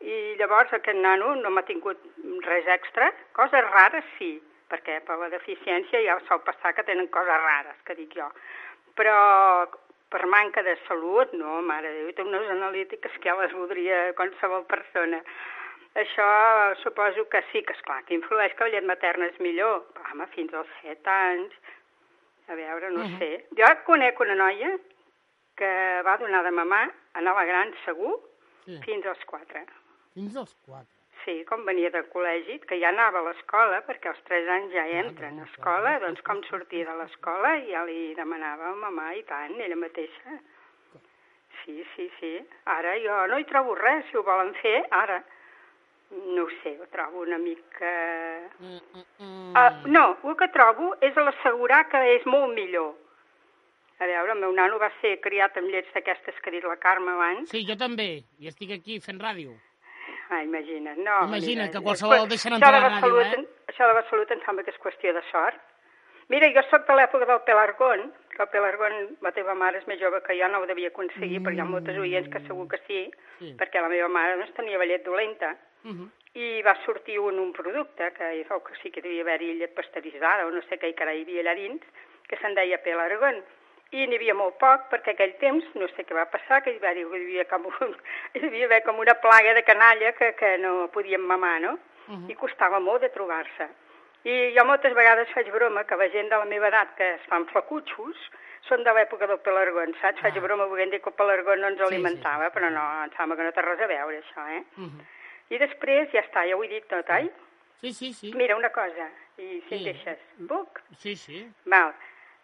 [0.00, 2.00] I llavors aquest nano no m'ha tingut
[2.46, 4.32] res extra, coses rares sí,
[4.70, 8.28] perquè per la deficiència ja sol passar que tenen coses rares, que dic jo.
[8.96, 9.16] Però
[10.10, 14.10] per manca de salut, no, mare de Déu, té unes analítiques que ja les voldria
[14.18, 15.20] qualsevol persona.
[16.00, 16.26] Això
[16.82, 19.84] suposo que sí que, esclar, que influeix que la llet materna és millor.
[20.10, 21.54] Home, fins als 7 anys,
[22.50, 23.18] a veure, no Mhm.
[23.18, 23.30] sé.
[23.56, 24.70] Jo conec una noia
[25.56, 28.18] que va donar de mamar, anava gran segur,
[28.64, 28.80] sí.
[28.84, 29.64] fins als 4.
[30.14, 30.86] Fins als 4.
[31.24, 34.86] Sí, com venia del col·legi, que ja anava a l'escola, perquè als 3 anys ja
[34.88, 39.60] entren a escola, doncs com sortia de l'escola ja li demanava a mamà i tant,
[39.60, 40.38] ella mateixa.
[41.64, 42.32] Sí, sí, sí.
[42.64, 45.22] Ara jo no hi trobo res, si ho volen fer, ara.
[46.10, 47.90] No ho sé, ho trobo una mica...
[48.58, 49.52] Mm, mm, mm.
[49.54, 52.96] Uh, no, el que trobo és l'assegurar que és molt millor.
[54.00, 56.78] A veure, el meu nano va ser criat amb llets d'aquestes que ha dit la
[56.82, 57.50] Carme abans.
[57.52, 59.54] Sí, jo també, i estic aquí fent ràdio.
[60.30, 61.16] Ah, imagina't, no.
[61.28, 63.70] Imagina't mira, que és qualsevol que- deixen entrar a la ràdio, salut, eh?
[63.70, 65.58] Això de la salut em sembla que és qüestió de sort.
[66.30, 69.98] Mira, jo sóc de l'època del Pelargón, que el Pelargón, la teva mare és més
[70.00, 71.44] jove que jo, no ho devia aconseguir, mm.
[71.46, 73.54] perquè hi ha moltes oients que segur que sí, Sí.
[73.58, 76.08] perquè la meva mare no tenia la llet dolenta, Uh -huh.
[76.34, 80.46] i va sortir un, un producte, que hi que sí que devia haver-hi llet pasteuritzada,
[80.46, 81.82] o no sé què carai hi havia allà dins,
[82.28, 83.42] que se'n deia Pelargón.
[83.90, 86.78] I n'hi havia molt poc, perquè aquell temps, no sé què va passar, que hi,
[86.78, 87.96] va, hi, havia com un,
[88.34, 91.78] hi devia haver com una plaga de canalla que, que no podien mamar, no?
[92.08, 92.30] Uh -huh.
[92.30, 93.68] i costava molt de trobar-se.
[94.24, 97.22] I jo moltes vegades faig broma que la gent de la meva edat que es
[97.22, 98.16] fan flacutxos
[98.68, 100.20] són de l'època del pelargón, saps?
[100.20, 100.40] Faig Ah.
[100.40, 102.58] broma volent dir que el pelargón no ens Sí, sí, alimentava, sí, sí.
[102.58, 104.64] però no, em sembla que no té res a veure, això, eh?
[104.76, 105.00] Uh -huh.
[105.50, 107.26] I després, ja està, ja ho he dit tot, oi?
[107.80, 108.30] Sí, sí, sí.
[108.38, 109.08] Mira, una cosa,
[109.40, 109.84] i si em Sí.
[109.84, 110.80] deixes, puc?
[110.98, 111.40] Sí, sí.
[111.66, 111.94] Val.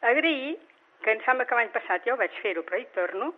[0.03, 0.57] Agrair,
[1.05, 3.35] que em sembla que l'any passat ja ho vaig fer-ho, però hi torno,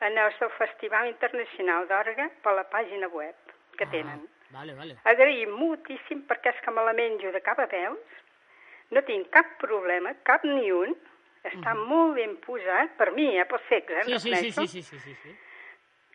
[0.00, 3.34] en el seu Festival Internacional d'Orga per la pàgina web
[3.78, 4.20] que tenen.
[4.26, 4.96] Ah, vale, vale.
[5.04, 7.98] agrair moltíssim perquè és que me la menjo de cap a peus,
[8.90, 10.94] no tinc cap problema, cap ni un,
[11.44, 14.82] està molt ben posat, per mi, eh, pels secs, eh, Sí, sí, sí, sí, sí,
[14.82, 15.36] sí, sí, sí.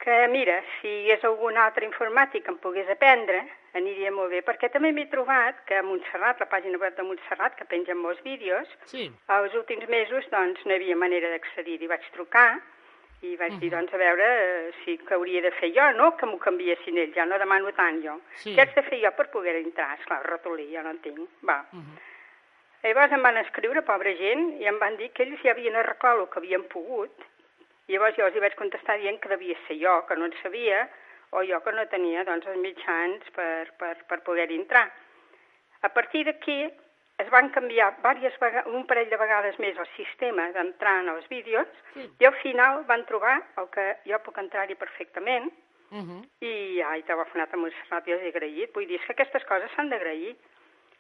[0.02, 3.44] Que, mira, si hi hagués algun altre informàtic que em pogués aprendre,
[3.78, 7.56] aniria molt bé, perquè també m'he trobat que a Montserrat, la pàgina web de Montserrat,
[7.56, 9.12] que penja molts vídeos, Sí.
[9.30, 11.88] els últims mesos doncs, no hi havia manera d'accedir-hi.
[11.88, 12.60] Vaig trucar
[13.22, 16.26] i vaig dir, doncs, a veure eh, si que hauria de fer jo, no que
[16.26, 18.20] m'ho canviessin ells, ja no demano tant jo.
[18.42, 18.56] Sí.
[18.56, 19.94] Què haig de fer jo per poder entrar?
[20.00, 21.20] Esclar, ratolí ja no en tinc.
[21.46, 21.64] Va.
[21.72, 22.00] Mhm.
[22.84, 26.18] Llavors em van escriure, pobra gent, i em van dir que ells ja havien arreglat
[26.18, 27.12] el que havien pogut.
[27.92, 30.36] I llavors jo els hi vaig contestar dient que devia ser jo, que no en
[30.42, 30.86] sabia,
[31.36, 34.86] o jo que no tenia doncs, els mitjans per, per, per poder entrar.
[35.84, 36.56] A partir d'aquí
[37.20, 41.28] es van canviar diverses vega- un parell de vegades més el sistema d'entrar en els
[41.30, 42.08] vídeos Sí.
[42.20, 45.52] i al final van trobar el que jo puc entrar-hi perfectament
[45.92, 46.22] Mhm.
[46.48, 48.72] i ja he telefonat a Montserrat i els he agraït.
[48.74, 50.36] Vull dir, és que aquestes coses s'han d'agrair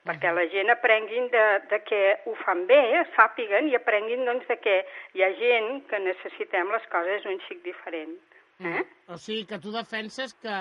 [0.08, 2.82] perquè la gent aprenguin de, de que ho fan bé,
[3.16, 4.80] sàpiguen i aprenguin doncs, de que
[5.14, 8.18] hi ha gent que necessitem les coses un xic diferent.
[8.62, 8.66] Eh?
[8.66, 8.88] Mhm.
[9.14, 10.58] O sigui que tu defenses que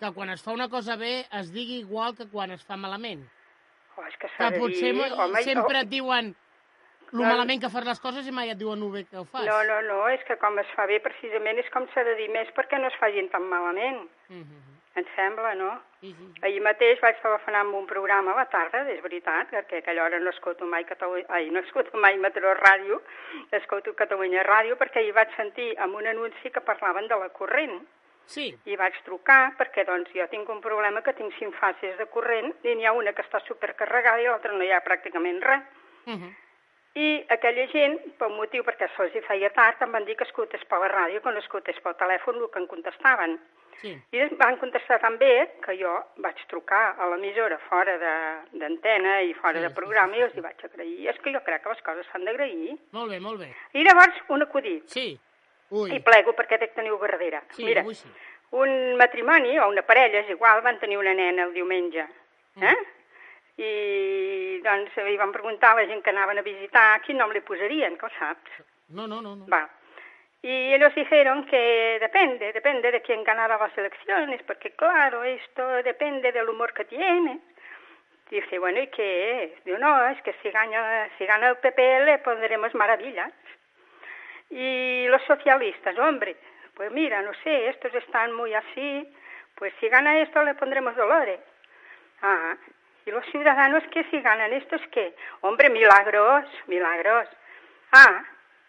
[0.00, 3.24] que quan es fa una cosa bé es digui igual que quan es fa malament.
[3.96, 5.12] Oh, és que Que potser dir...
[5.12, 6.34] home, sempre oh, et diuen
[7.12, 9.24] lo No, malament que fas les coses i mai et diuen lo bé que ho
[9.24, 9.46] fas.
[9.46, 12.28] No, no, no, és que com es fa bé precisament és com s'ha de dir
[12.34, 14.08] més perquè no es facin tan malament.
[14.28, 14.73] Mhm.
[14.94, 15.70] Em sembla, no?
[16.00, 16.26] Sí, sí.
[16.46, 20.04] Ahir mateix vaig telefonar amb un programa a la tarda, és veritat, perquè a aquella
[20.04, 23.00] hora no escolto mai Catalunya, ai, no escolto mai Mataró Ràdio,
[23.58, 27.80] escolto Catalunya Ràdio, perquè hi vaig sentir amb un anunci que parlaven de la corrent.
[28.26, 32.06] Sí, I vaig trucar perquè doncs, jo tinc un problema que tinc cinc fases de
[32.14, 35.66] corrent i n'hi ha una que està supercarregada i l'altra no hi ha pràcticament res.
[36.06, 36.30] Mhm.
[36.94, 40.64] I aquella gent, per un motiu perquè se'ls feia tard, em van dir que escoltés
[40.70, 43.40] per la ràdio, que no escoltés pel telèfon el que em contestaven.
[43.80, 43.92] Sí.
[44.12, 45.92] I em van contestar tan bé que jo
[46.24, 47.96] vaig trucar a l'emissora fora
[48.52, 51.08] d'antena i fora Sí, de sí, programa sí, i els hi vaig agrair.
[51.10, 52.76] És que jo crec que les coses s'han d'agrair.
[52.92, 53.50] Molt bé, molt bé.
[53.74, 54.88] I llavors, un acudit.
[54.88, 55.18] Sí.
[55.70, 57.42] Ui, I plego perquè dec tenir a darrere.
[57.50, 58.08] sí, Mira, avui sí.
[58.52, 62.04] un matrimoni o una parella, és igual, van tenir una nena el diumenge.
[62.60, 62.76] Eh?
[63.58, 67.40] I doncs li van preguntar a la gent que anaven a visitar quin nom li
[67.40, 68.50] posarien, que ho saps.
[68.90, 69.34] No, no, no.
[69.36, 69.46] no.
[69.50, 69.62] Va.
[70.44, 76.32] Y ellos dijeron que depende, depende de quién ganara las elecciones, porque claro, esto depende
[76.32, 77.38] del humor que tienes.
[78.28, 79.64] Dice, bueno, ¿y qué es?
[79.64, 83.32] Digo, no, es que si gana, si gana el PP le pondremos maravillas.
[84.50, 86.36] Y los socialistas, hombre,
[86.74, 89.16] pues mira, no sé, estos están muy así,
[89.54, 91.40] pues si gana esto le pondremos dolores.
[92.20, 92.54] Ah,
[93.06, 95.14] y los ciudadanos que si ganan estos qué?
[95.40, 97.30] Hombre, milagros, milagros.
[97.92, 98.24] Ah,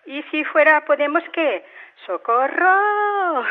[0.06, 1.66] y si fuera Podemos qué?
[2.06, 3.44] ¡Socorro!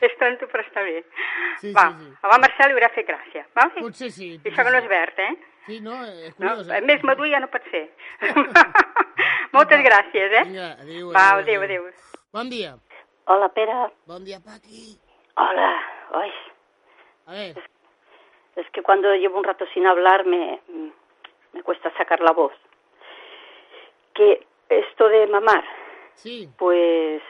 [0.00, 1.02] és tonto, però està bé.
[1.60, 2.12] Sí, va, sí, sí.
[2.24, 3.82] a la Mercè li haurà fet gràcia, vale?
[3.84, 4.30] Potser sí.
[4.34, 5.34] I potser això que no és verd, eh?
[5.68, 6.54] Sí, no, és No?
[6.54, 6.80] curiós, eh?
[6.88, 7.84] Més madur ja no pot ser.
[9.56, 10.44] Moltes gràcies, eh?
[10.48, 12.22] Vinga, adéu, Va, adéu, adéu, adéu.
[12.32, 12.74] Bon dia.
[13.28, 13.76] Hola, Pere.
[14.08, 14.96] Bon dia, Paqui.
[15.36, 15.70] Hola.
[16.22, 16.32] Ay,
[17.26, 17.62] A ver,
[18.56, 20.60] es que cuando llevo un rato sin hablar me,
[21.52, 22.54] me cuesta sacar la voz.
[24.14, 25.64] Que esto de mamar,
[26.14, 26.48] sí.
[26.58, 27.22] pues,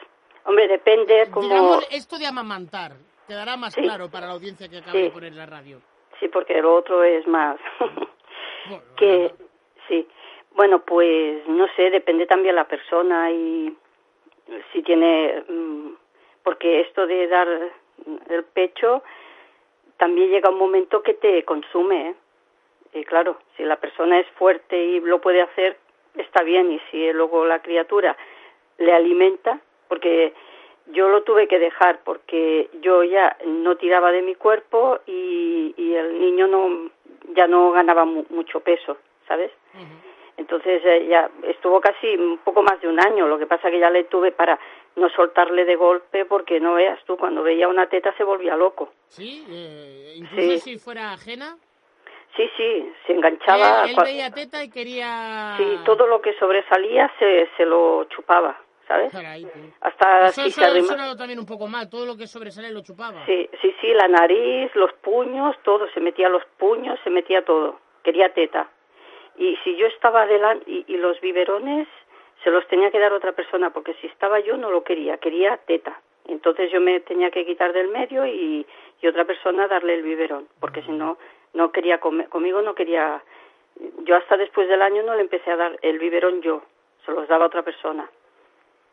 [0.45, 1.47] hombre, depende como...
[1.47, 2.93] Digamos esto de amamantar.
[3.27, 3.81] Quedará más Sí.
[3.81, 5.01] claro para la audiencia que acaba Sí.
[5.03, 5.81] de poner la radio.
[6.19, 7.57] Sí, porque lo otro es más...
[8.67, 9.33] Bueno, que
[9.87, 10.05] sí
[10.51, 13.75] bueno pues no sé depende también la persona y
[14.73, 15.93] si tiene mm,
[16.43, 17.47] porque esto de dar
[18.29, 19.01] el pecho
[19.97, 22.15] también llega un momento que te consume ¿eh?
[22.93, 25.77] y claro si la persona es fuerte y lo puede hacer
[26.21, 28.15] está bien y si luego la criatura
[28.77, 30.33] le alimenta porque
[30.87, 35.93] yo lo tuve que dejar porque yo ya no tiraba de mi cuerpo y, y
[35.95, 36.89] el niño no
[37.35, 38.97] ya no ganaba mu- mucho peso,
[39.27, 39.51] ¿sabes?
[40.37, 43.27] Entonces eh, ya estuvo casi un poco más de un año.
[43.27, 44.57] Lo que pasa que ya le tuve para
[44.95, 48.93] no soltarle de golpe porque no veas tú, cuando veía una teta se volvía loco.
[49.07, 50.59] Sí, eh, incluso Sí.
[50.59, 51.57] si fuera ajena.
[52.35, 53.85] Sí, sí, se enganchaba.
[53.85, 55.55] él, veía teta y quería...
[55.57, 59.11] Sí, todo lo que sobresalía se, se lo chupaba, ¿sabes?
[59.11, 59.59] Caray, tú.
[59.81, 61.89] Hasta Eso, si se también un poco mal.
[61.89, 63.25] Todo lo que sobresale lo chupaba.
[63.25, 67.79] Sí, sí, sí, la nariz, los puños, todo, se metía los puños, se metía todo.
[68.03, 68.69] Quería teta.
[69.37, 71.87] Y si yo estaba adelante, y, y los biberones
[72.43, 75.57] se los tenía que dar otra persona, porque si estaba yo no lo quería, quería
[75.57, 75.99] teta.
[76.25, 78.65] Entonces yo me tenía que quitar del medio y,
[79.01, 81.17] y otra persona darle el biberón, porque si no,
[81.53, 83.23] no quería comer, conmigo no quería,
[84.03, 86.61] yo hasta después del año no le empecé a dar el biberón yo,
[87.05, 88.09] se los daba otra persona.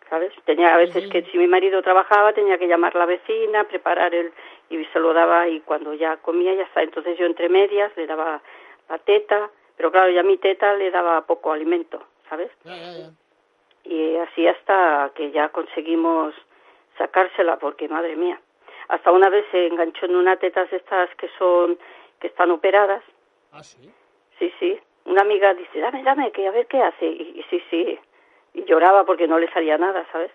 [0.09, 0.32] ¿sabes?
[0.44, 4.14] Tenía a veces que si mi marido trabajaba tenía que llamar a la vecina, preparar
[4.14, 4.32] el
[4.68, 6.82] y se lo daba y cuando ya comía ya está.
[6.82, 8.40] Entonces yo entre medias le daba
[8.88, 12.50] la teta, pero claro, ya mi teta le daba poco alimento, ¿sabes?
[12.64, 13.11] Ya, ya, ya.
[13.84, 16.34] Y así hasta que ya conseguimos
[16.98, 18.40] sacársela, porque madre mía.
[18.88, 21.78] Hasta una vez se enganchó en unas tetas estas que son,
[22.21, 23.03] que están operadas.
[23.53, 23.91] Ah, sí?
[24.39, 24.79] Sí, sí.
[25.05, 27.07] Una amiga dice, dame, dame, que a ver qué hace.
[27.07, 27.99] Y, y sí, sí.
[28.55, 30.31] Y lloraba porque no le salía nada, ¿sabes?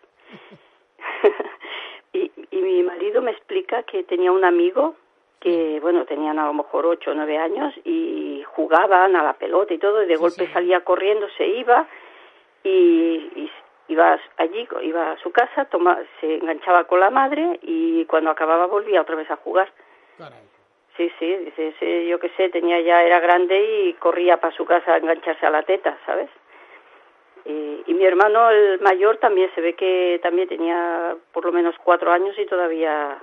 [2.13, 4.95] y, y mi marido me explica que tenía un amigo
[5.39, 9.73] que, bueno, tenían a lo mejor ocho o nueve años y jugaban a la pelota
[9.73, 10.53] y todo, y de Sí, golpe sí.
[10.53, 11.87] salía corriendo, se iba
[12.63, 13.51] y, y
[13.87, 18.67] iba allí, iba a su casa, toma, se enganchaba con la madre y cuando acababa
[18.67, 19.71] volvía otra vez a jugar.
[20.17, 20.47] Carai.
[20.97, 24.65] Sí, sí, dice, ese, yo qué sé, tenía ya, era grande y corría para su
[24.65, 26.29] casa a engancharse a la teta, ¿sabes?
[27.45, 31.75] Y, y mi hermano, el mayor, también se ve que también tenía por lo menos
[31.83, 33.17] cuatro años y todavía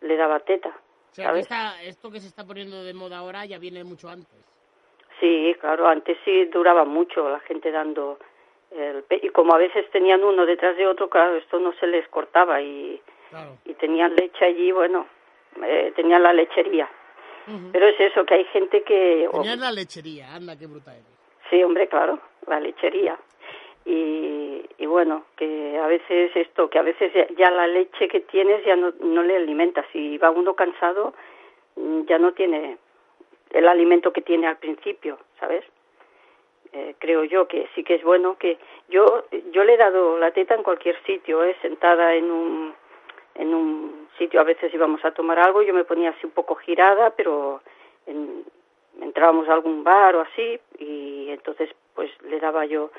[0.00, 3.44] le daba teta, O sea, que esta- esto que se está poniendo de moda ahora
[3.44, 4.44] ya viene mucho antes.
[5.20, 8.18] Sí, claro, antes sí duraba mucho la gente dando
[8.70, 11.86] el pe- y como a veces tenían uno detrás de otro, claro, esto no se
[11.86, 13.56] les cortaba y, Claro.
[13.64, 15.06] y tenían leche allí, bueno,
[15.62, 16.88] eh, tenían la lechería.
[17.72, 19.26] Pero es eso, que hay gente que...
[19.26, 21.06] o- Tenías la lechería, anda, qué bruta eres.
[21.48, 23.18] Sí, hombre, claro, la lechería.
[23.86, 28.20] Y, y bueno, que a veces esto, que a veces ya, ya la leche que
[28.20, 29.86] tienes ya no, no le alimentas.
[29.94, 31.14] Si va uno cansado,
[31.76, 32.76] mm, ya no tiene
[33.50, 35.64] el alimento que tiene al principio, ¿sabes?
[36.74, 38.58] Eh, creo yo que sí que es bueno que
[38.90, 41.56] yo yo le he dado la teta en cualquier sitio, ¿eh?
[41.62, 42.74] sentada en un
[43.38, 46.54] en un sitio a veces íbamos a tomar algo, yo me ponía así un poco
[46.56, 47.60] girada, pero
[48.06, 48.44] en-
[49.00, 52.90] entrábamos a algún bar o así y entonces pues le daba yo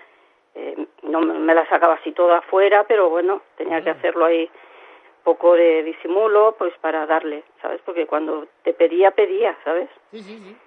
[0.55, 4.49] eh, no me la sacaba así toda afuera, pero bueno, tenía que hacerlo ahí
[5.23, 7.81] poco de disimulo pues para darle, ¿sabes?
[7.85, 9.89] Porque cuando te pedía pedía, ¿sabes?
[10.11, 10.57] Sí, sí, sí.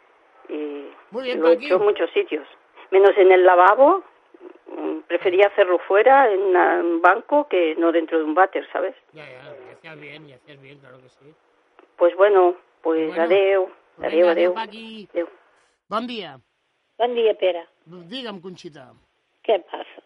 [0.55, 2.47] y Muy bien, lo he hecho en muchos sitios.
[2.91, 4.03] Menos en el lavabo,
[4.77, 8.95] mm, prefería hacerlo fuera, en un banco, que no dentro de un váter, ¿sabes?
[9.13, 9.52] Ya, ya,
[9.83, 11.35] hacías bien, y hacías bien, claro que sí.
[11.97, 13.69] Pues bueno, pues Bueno, adeu,
[13.99, 14.55] adeu, adeu.
[14.55, 15.09] Paqui.
[15.13, 15.29] adeu.
[15.89, 16.39] Bon dia.
[16.99, 17.67] Bon dia, Pere.
[17.87, 18.93] Digue'm, Conxita.
[19.43, 20.03] Què passa?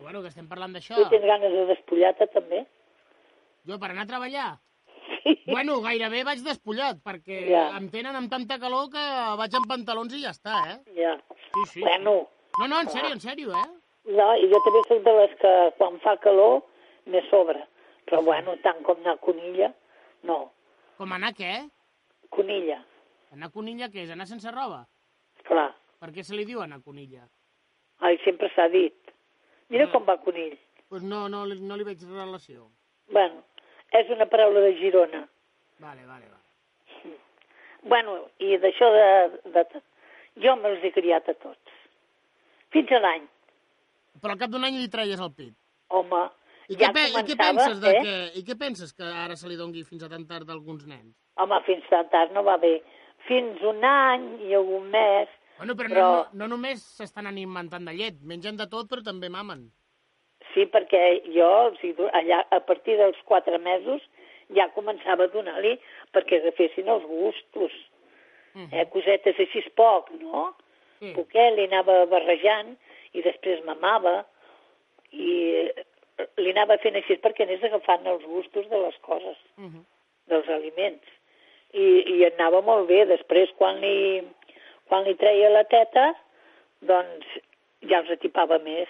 [0.00, 0.96] Bueno, que estem parlant d'això.
[1.00, 2.66] Tu tens ganes de despullar-te, també?
[3.66, 4.58] Jo, per anar a treballar?
[5.24, 5.32] Sí.
[5.46, 7.76] Bueno, gairebé vaig despullat, perquè Ja.
[7.78, 9.00] em tenen amb tanta calor que
[9.38, 10.78] vaig en pantalons i ja està, eh?
[10.94, 11.16] Ja.
[11.54, 11.80] Sí, sí.
[11.80, 13.68] Bueno, No, no, en sèrio, en sèrio, eh?
[14.06, 16.62] no, i jo també soc de les que quan fa calor
[17.06, 17.66] me sobra.
[18.06, 19.72] Però bueno, tant com anar a Conilla,
[20.22, 20.52] no.
[20.98, 21.54] Com anar què?
[22.30, 22.82] Conilla,
[23.32, 24.10] Anar a Conilla, què és?
[24.14, 24.84] Anar sense roba?
[25.46, 25.72] clar.
[26.00, 27.22] Per què se li diu anar a Conilla?
[28.00, 28.94] Ai, sempre s'ha dit.
[29.68, 29.92] Mira Ah.
[29.92, 30.54] com va Conill.
[30.56, 32.68] Doncs pues no, no, no li veig relació.
[33.10, 33.42] Bueno,
[33.92, 35.26] és una paraula de Girona.
[35.78, 37.16] Vale, vale, vale.
[37.82, 39.64] Bueno, i d'això de, de...
[40.42, 41.76] Jo me'ls he criat a tots.
[42.74, 43.26] Fins a l'any.
[44.20, 45.54] Però al cap d'un any li traies el pit.
[45.88, 46.22] Home,
[46.68, 48.02] I, ja què, i què penses de eh?
[48.02, 50.86] que, I què penses que ara se li dongui fins a tan tard a alguns
[50.86, 51.14] nens?
[51.38, 52.80] Home, fins tan tard no va bé.
[53.28, 55.28] Fins un any i algun mes.
[55.58, 59.02] Bueno, però, Però- No, no, no només s'estan alimentant de llet, mengen de tot, però
[59.02, 59.68] també mamen.
[60.52, 61.02] Sí, perquè
[61.34, 64.02] jo, o sigui, allà, a partir dels quatre mesos,
[64.54, 65.74] ja començava a donar-li
[66.14, 67.72] perquè agafessin els gustos.
[68.54, 68.68] Mhm.
[68.72, 70.54] Eh, cosetes així poc, no?
[70.98, 71.12] Sí.
[71.12, 72.76] Poquet li anava barrejant
[73.12, 74.24] i després mamava
[75.12, 75.68] i
[76.40, 79.82] li anava fent així perquè anés agafant els gustos de les coses, Mhm.
[80.32, 81.04] dels aliments.
[81.72, 81.86] I,
[82.16, 83.04] i anava molt bé.
[83.06, 84.22] Després, quan li,
[84.88, 86.14] quan li treia la teta,
[86.80, 87.26] doncs
[87.88, 88.88] ja els atipava més.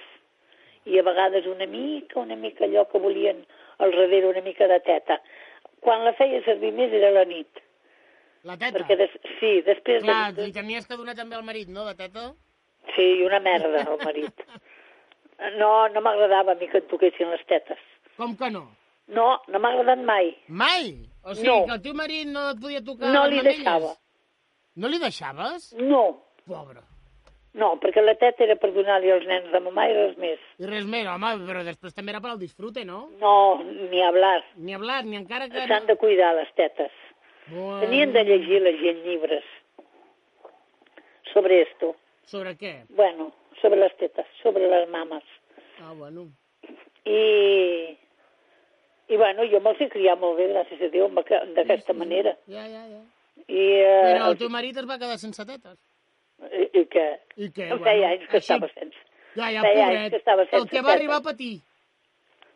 [0.86, 3.44] I a vegades una mica, una mica allò que volien
[3.78, 5.20] al darrere, una mica de teta.
[5.80, 7.48] Quan la feia servir més era la nit.
[8.44, 8.78] La teta?
[8.78, 9.10] Perquè des,
[9.40, 10.04] sí, després...
[10.04, 12.28] Clar, de, li tenies que donar també al marit, no, de teta?
[12.94, 14.46] Sí, i una merda, el marit.
[15.58, 17.78] No, no m'agradava a mi que em toquessin les tetes.
[18.16, 18.64] Com que no?
[19.08, 20.32] No, no m'ha agradat mai.
[20.48, 20.94] Mai?
[21.22, 21.64] O sigui, No.
[21.66, 23.56] que el teu marit no et podia tocar No li mamelles?
[23.56, 23.92] deixava.
[24.76, 25.72] No li deixaves?
[25.78, 26.02] No,
[26.46, 26.80] Pobre.
[27.54, 30.40] no, perquè la teta era per donar-li als nens de mamà i res més.
[30.58, 33.08] I res més, home, però després també era per al disfrute, no?
[33.20, 34.42] No, ni hablar.
[34.56, 35.66] Ni hablar, ni encara que...
[35.66, 36.90] S'han de cuidar les tetes.
[37.48, 37.80] Bueno.
[37.80, 39.44] Tenien de llegir la gent llibres
[41.32, 41.94] sobre esto.
[42.24, 42.84] Sobre què?
[42.88, 43.32] Bueno,
[43.66, 45.24] sobre les tetes, sobre les mames.
[45.82, 46.28] Ah, bueno.
[47.04, 47.96] I,
[49.08, 52.36] i bueno, jo me'ls he criat molt bé, gràcies a Déu, amb aqu- d'aquesta manera.
[52.50, 53.02] Ja, ja, ja.
[53.46, 55.76] I, eh, Però el teu marit es va quedar sense tetes.
[56.50, 57.06] i, i què?
[57.36, 57.68] I què?
[57.84, 58.98] Feia anys que així- estava sense.
[59.36, 60.10] Ja, ja, feia anys pobret.
[60.10, 60.96] que estava El sense que va tetes.
[60.96, 61.60] arribar a patir.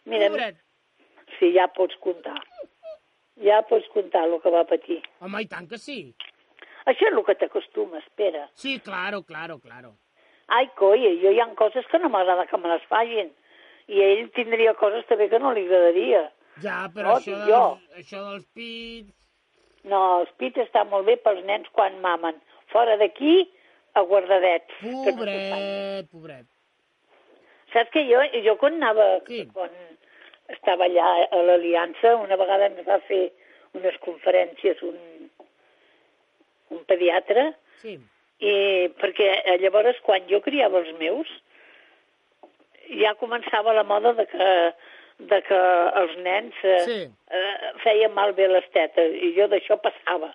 [0.06, 0.56] Mira, Pobret.
[1.38, 2.38] sí, ja pots comptar.
[3.44, 5.02] Ja pots comptar el que va patir.
[5.20, 6.14] Home, i tant que sí.
[6.86, 8.46] Això és el que t'acostumes, Pere.
[8.54, 9.94] Sí, claro, claro, claro.
[10.50, 13.30] Ai, coi, jo hi ha coses que no m'agrada que me les facin.
[13.90, 16.24] I ell tindria coses també que no li agradaria.
[16.62, 17.62] Ja, però No, això, dic jo.
[17.78, 19.14] dels, això dels pits...
[19.90, 22.36] No, els pits està molt bé pels nens quan mamen.
[22.68, 23.48] Fora d'aquí,
[23.94, 24.74] a guardadets.
[24.80, 25.16] que no.
[25.16, 26.46] Pobret, pobret.
[27.72, 29.46] Saps que jo, jo quan anava, Sí.
[29.54, 29.70] quan
[30.48, 33.30] estava allà a l'Aliança, una vegada em va fer
[33.78, 34.98] unes conferències un,
[36.70, 37.98] un pediatre, Sí.
[38.40, 41.28] I perquè eh, llavors quan jo criava els meus,
[43.00, 44.48] ja començava la moda de que,
[45.30, 45.60] de que
[46.02, 47.00] els nens eh, Sí.
[47.30, 50.32] eh, feien malbé les tetes, i jo d'això passava.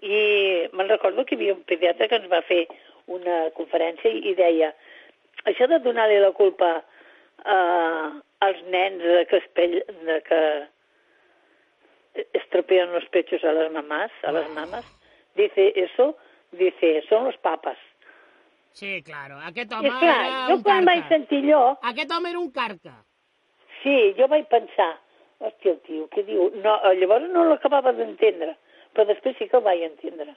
[0.00, 2.62] I me'n recordo que hi havia un pediatre que ens va fer
[3.10, 4.72] una conferència i, deia
[5.44, 6.70] això de donar-li la culpa
[7.44, 8.08] eh,
[8.46, 10.40] als nens de que, es pell, de que
[12.32, 14.84] estropeen los pechos a las mamás, a las mamas,
[15.34, 16.16] dice eso,
[16.52, 17.78] dice, son los papas.
[18.72, 19.38] Sí, claro.
[19.44, 21.14] Aquest I home esclar, era jo un quan vaig carca.
[21.16, 23.04] sentir allò, Aquest home era un carca.
[23.82, 24.92] sí, jo vaig pensar,
[25.40, 26.50] hòstia, el tio, què diu?
[26.62, 28.56] No, eh, llavors no l'acabava d'entendre,
[28.94, 30.36] però després sí que el vaig entendre.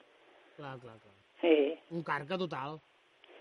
[0.58, 1.14] Clar, clar, clar.
[1.42, 1.78] Sí.
[1.92, 2.80] Un carca total.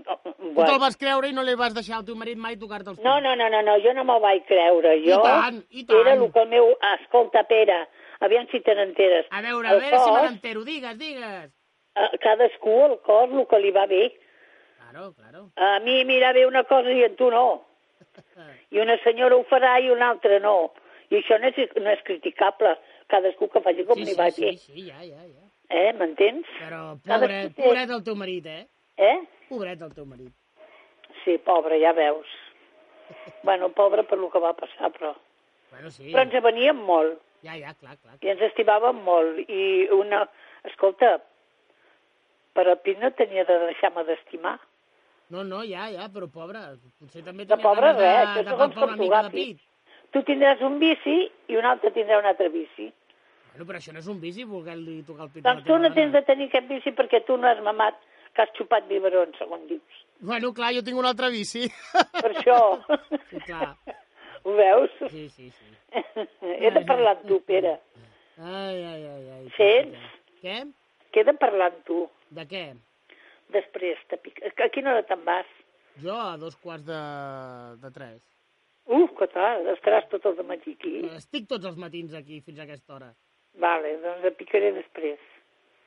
[0.06, 0.78] Oh, Tu te'l bueno.
[0.80, 3.22] vas creure i no li vas deixar al teu marit mai tocar-te els No, pits.
[3.24, 4.96] no, no, no, no, jo no me'l vaig creure.
[5.06, 6.00] Jo tant, i tant.
[6.00, 6.72] era el que el meu...
[6.98, 7.86] Escolta, Pere,
[8.20, 9.26] aviam si te n'enteres.
[9.30, 10.64] A veure, a El veure si cos, me n'entero.
[10.64, 11.52] Digues, digues.
[11.94, 14.04] A cadascú el cos el que li va bé.
[14.78, 15.50] Claro, claro.
[15.56, 17.64] A mi mira bé una cosa i a tu no.
[18.70, 20.72] I una senyora ho farà i una altra no.
[21.12, 22.76] I això no és, no és criticable.
[23.12, 24.52] Cadascú que faci com sí, li sí, va sí, bé.
[24.56, 25.48] sí, ja, ja, ja.
[25.72, 26.48] Eh, m'entens?
[26.60, 28.66] Però pobret, té- pobret el teu marit, eh?
[28.96, 29.18] Eh?
[29.48, 30.32] Pobret el teu marit.
[31.24, 32.28] Sí, pobre, ja veus.
[33.42, 35.12] Bueno, pobre per lo que va passar, però...
[35.70, 36.10] Bueno, sí.
[36.12, 37.20] Però ens aveníem molt.
[37.44, 38.16] Ja, ja, clar, clar.
[38.20, 39.40] i ens estimàvem molt.
[39.50, 40.24] I una...
[40.68, 41.16] Escolta,
[42.52, 44.58] per al pit no tenia de deixar-me d'estimar.
[45.32, 46.60] No, no, ja, ja, però pobre,
[47.00, 49.20] potser també De tenia pobre ganes res, de, això de segons palpar una mica de
[49.26, 49.46] agafis.
[49.56, 49.68] pit.
[50.12, 51.14] Tu tindràs un bici
[51.48, 52.90] i un altre tindrà un altre bici.
[53.52, 56.12] Bueno, però això no és un bici, voler-li tocar el pit Doncs tu no tens
[56.12, 57.96] de tenir aquest bici perquè tu no has mamat,
[58.32, 59.98] que has xupat biberons, segons dius.
[60.20, 61.64] Bueno, clar, jo tinc un altre bici.
[62.20, 62.58] Per això.
[63.32, 63.72] Sí, clar.
[64.44, 64.90] Ho veus?
[65.08, 65.68] Sí, sí, sí.
[66.58, 67.78] He de parlar amb tu, Pere.
[68.36, 69.44] Ai, ai, ai, ai.
[69.56, 70.00] Sents?
[70.42, 70.56] Què?
[71.12, 72.02] Que he de parlar amb tu.
[72.36, 72.64] De què?
[73.52, 74.40] Després, te pic...
[74.40, 75.48] a quina hora te'n vas?
[76.00, 77.00] Jo a dos quarts de,
[77.82, 78.22] de tres.
[78.88, 80.94] Uf, que tal, estaràs tot el matí aquí.
[81.14, 83.12] Estic tots els matins aquí fins a aquesta hora.
[83.60, 85.20] Vale, doncs et picaré després.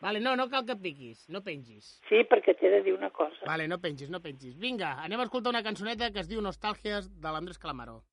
[0.05, 1.95] Vale, no, no cal que piquis, no pengis.
[2.09, 3.41] Sí, perquè t'he de dir una cosa.
[3.47, 4.53] Vale, no pengis, no pengis.
[4.61, 8.03] Vinga, anem a escoltar una cançoneta que es diu Nostàlgies de l'Andrés Calamaro.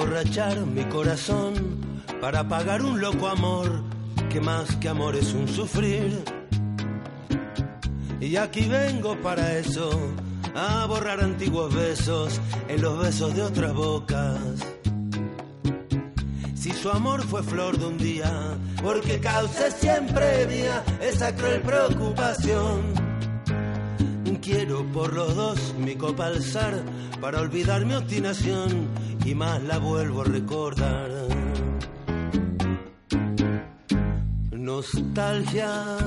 [0.00, 1.78] Emborrachar mi corazón
[2.22, 3.82] para pagar un loco amor
[4.30, 6.24] que más que amor es un sufrir.
[8.18, 9.90] Y aquí vengo para eso,
[10.54, 14.38] a borrar antiguos besos en los besos de otras bocas.
[16.54, 23.09] Si su amor fue flor de un día, porque cause siempre mía esa cruel preocupación.
[24.52, 26.82] Quiero por los dos mi copa alzar
[27.20, 28.88] para olvidar mi obstinación
[29.24, 31.08] y más la vuelvo a recordar.
[34.50, 36.02] Nostalgias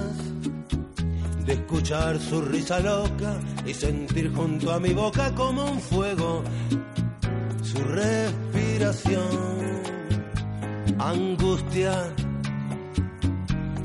[1.46, 6.44] de escuchar su risa loca y sentir junto a mi boca como un fuego
[7.62, 9.30] su respiración.
[11.00, 12.14] Angustia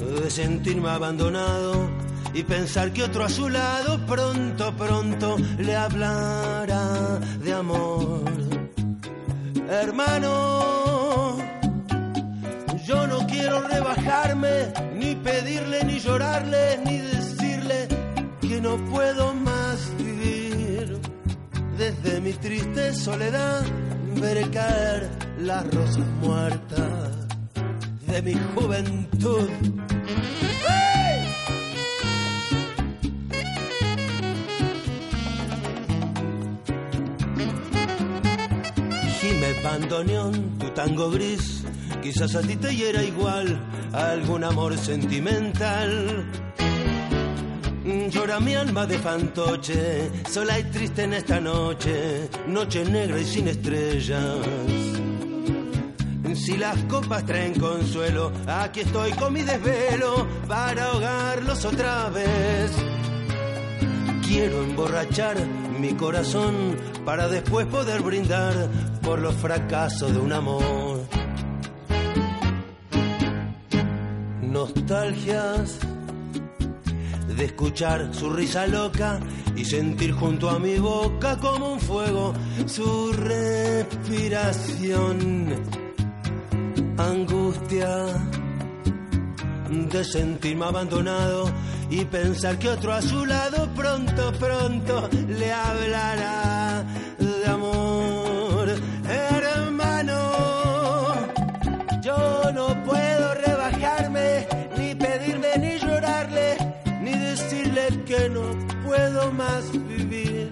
[0.01, 1.98] de sentirme abandonado
[2.35, 8.25] y pensar que otro a su lado pronto, pronto le hablará de amor.
[9.69, 11.37] Hermano,
[12.87, 17.89] yo no quiero rebajarme, ni pedirle, ni llorarle, ni decirle
[18.41, 20.99] que no puedo más vivir.
[21.77, 23.65] Desde mi triste soledad
[24.17, 25.09] veré caer
[25.39, 27.29] las rosas muertas
[28.07, 29.78] de mi juventud.
[39.79, 41.63] Bandoneón, tu tango gris,
[42.03, 43.61] quizás a ti te hiera igual
[43.93, 46.25] algún amor sentimental.
[48.11, 53.49] Llora mi alma de fantoche, sola y triste en esta noche, noche negra y sin
[53.49, 54.37] estrellas.
[56.35, 62.73] Si las copas traen consuelo, aquí estoy con mi desvelo para ahogarlos otra vez.
[64.27, 65.37] Quiero emborrachar
[65.79, 68.69] mi corazón para después poder brindar
[69.03, 71.07] por los fracasos de un amor.
[74.43, 75.79] Nostalgias
[77.37, 79.21] de escuchar su risa loca
[79.55, 82.35] y sentir junto a mi boca como un fuego
[82.67, 85.55] su respiración.
[86.97, 88.07] Angustia
[89.71, 91.51] de sentirme abandonado
[91.91, 96.85] y pensar que otro a su lado pronto, pronto le hablará
[97.19, 98.69] de amor.
[99.09, 100.21] Hermano,
[102.03, 104.47] yo no puedo rebajarme,
[104.79, 106.57] ni pedirme, ni llorarle,
[107.03, 108.43] ni decirle que no
[108.87, 110.51] puedo más vivir.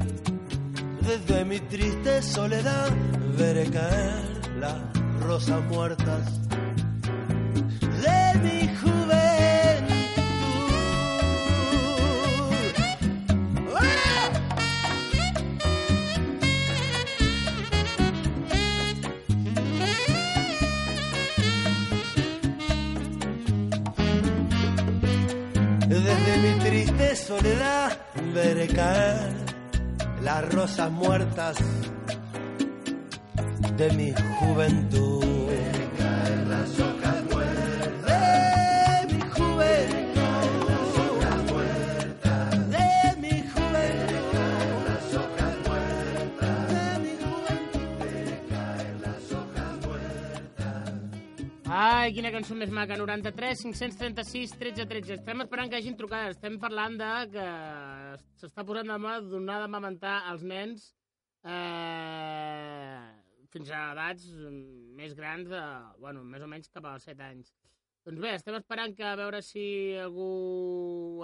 [1.01, 2.91] Desde mi triste soledad
[3.39, 4.25] veré caer
[4.59, 4.77] las
[5.21, 6.41] rosas muertas
[27.26, 27.99] soledad
[28.32, 29.32] veré caer
[30.22, 31.57] las rosas muertas
[33.76, 35.26] de mi juventud.
[52.07, 55.14] Ai, quina cançó més maca, 93 536 13 13.
[55.16, 57.46] Estem esperant que hagin trucat, estem parlant de que
[58.38, 60.84] s'està posant de moda donar de mamentar als nens
[61.42, 63.00] eh,
[63.50, 64.28] fins a edats
[65.00, 65.64] més grans, de,
[65.98, 67.50] bueno, més o menys cap als 7 anys.
[68.07, 69.66] Doncs bé, estem esperant que a veure si
[69.98, 70.30] algú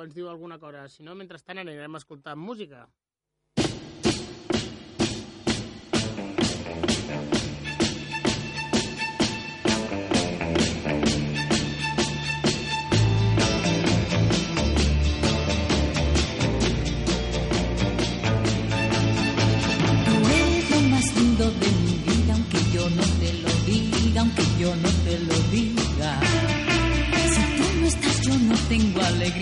[0.03, 0.89] ens diu alguna cosa.
[0.91, 2.89] Si no, mentrestant anirem escoltant música.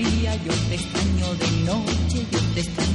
[0.00, 2.89] Alegría, yo te extraño de noche, yo te extraño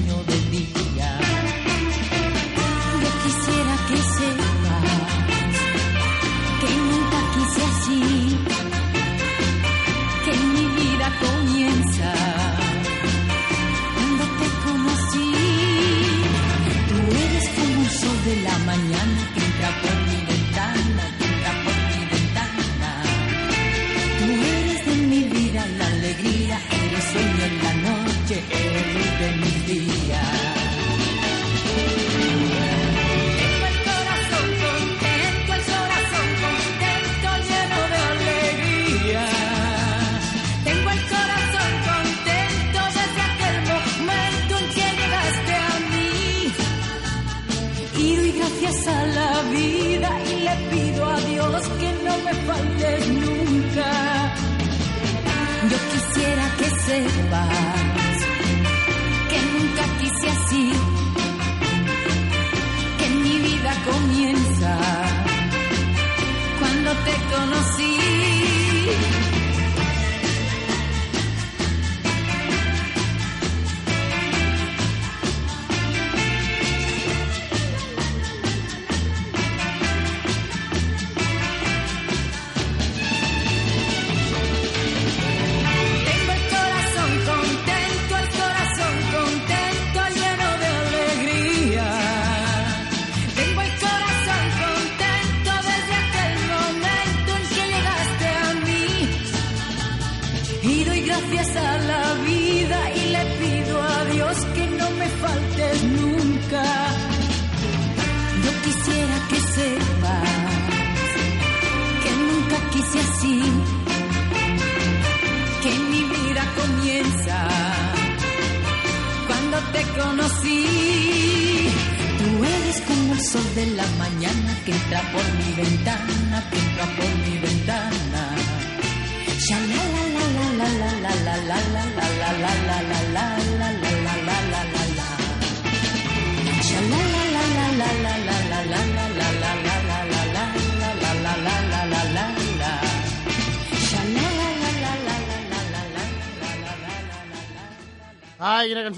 [59.30, 60.85] que nunca quise así.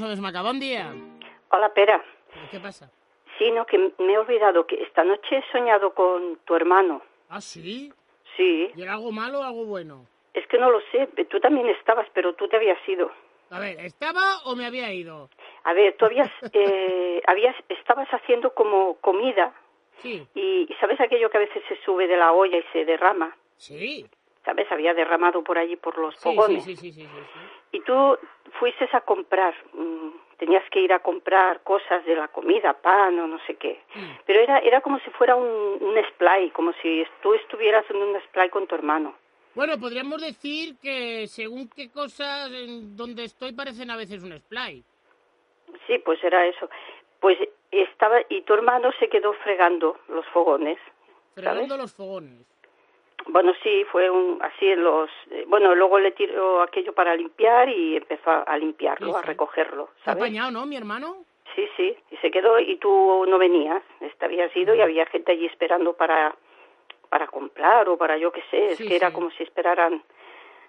[0.08, 0.43] Ai, quina cançó més maca.
[0.43, 0.86] Bon dia.
[1.51, 2.01] Hola, Pera.
[2.51, 2.89] ¿Qué pasa?
[3.38, 7.01] Sí, no, que me he olvidado que esta noche he soñado con tu hermano.
[7.30, 7.91] ¿Ah, sí?
[8.36, 10.05] Sí, ¿Y era algo malo o algo bueno?
[10.34, 13.12] es que no lo sé, tú también estabas, pero tú te habías ido.
[13.49, 15.30] A ver, ¿estaba o me había ido?
[15.64, 19.51] A ver, tú habías, eh, habías, estabas haciendo como comida
[20.03, 20.28] Sí.
[20.36, 24.05] y, sabes aquello que a veces se sube de la olla y se derrama, Sí.
[24.45, 26.64] sabes, había derramado por allí por los Sí, fogones.
[26.64, 27.39] sí, sí, sí, sí, sí.
[27.72, 28.18] Y tú
[28.59, 33.28] fuiste a comprar, mm, tenías que ir a comprar cosas de la comida, pan o
[33.28, 33.82] no sé qué.
[33.95, 34.11] Mm.
[34.26, 38.20] Pero era, era como si fuera un, un splay, como si tú estuvieras en un
[38.22, 39.15] splay con tu hermano.
[39.55, 44.84] Bueno, podríamos decir que según qué cosas en donde estoy parecen a veces un splay.
[45.88, 46.70] Sí, pues era eso.
[47.20, 47.38] Pues
[47.72, 50.78] estaba, y tu hermano se quedó fregando los fogones.
[51.34, 52.45] Fregando los fogones.
[53.30, 55.09] Bueno, sí, fue un, así en los...
[55.32, 59.21] eh, bueno, luego le tiró aquello para limpiar y empezó a, a limpiarlo, Sí, a
[59.21, 60.21] recogerlo, ¿sabes?
[60.23, 61.17] apañado, ¿no, mi hermano?
[61.55, 65.32] Sí, sí, y se quedó y tú no venías, este habías ido y había gente
[65.32, 66.36] allí esperando para
[67.09, 70.03] para comprar o para yo qué sé, es Sí, que era como si esperaran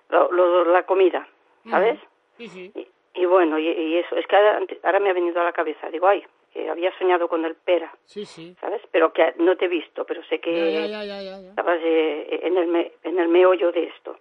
[0.09, 1.27] lo- lo- la comida,
[1.69, 1.99] ¿sabes?
[2.39, 2.73] Sí, sí.
[3.15, 5.91] Y bueno, y, y eso, es que ahora, ahora me ha venido a la cabeza,
[5.91, 8.57] digo, ay, que había soñado con el pera, Sí, sí.
[8.61, 8.81] ¿sabes?
[8.91, 12.41] Pero que no te he visto, pero sé que Ya, ya, ya, ya, estabas eh,
[12.43, 14.19] en, el me- en el meollo de esto,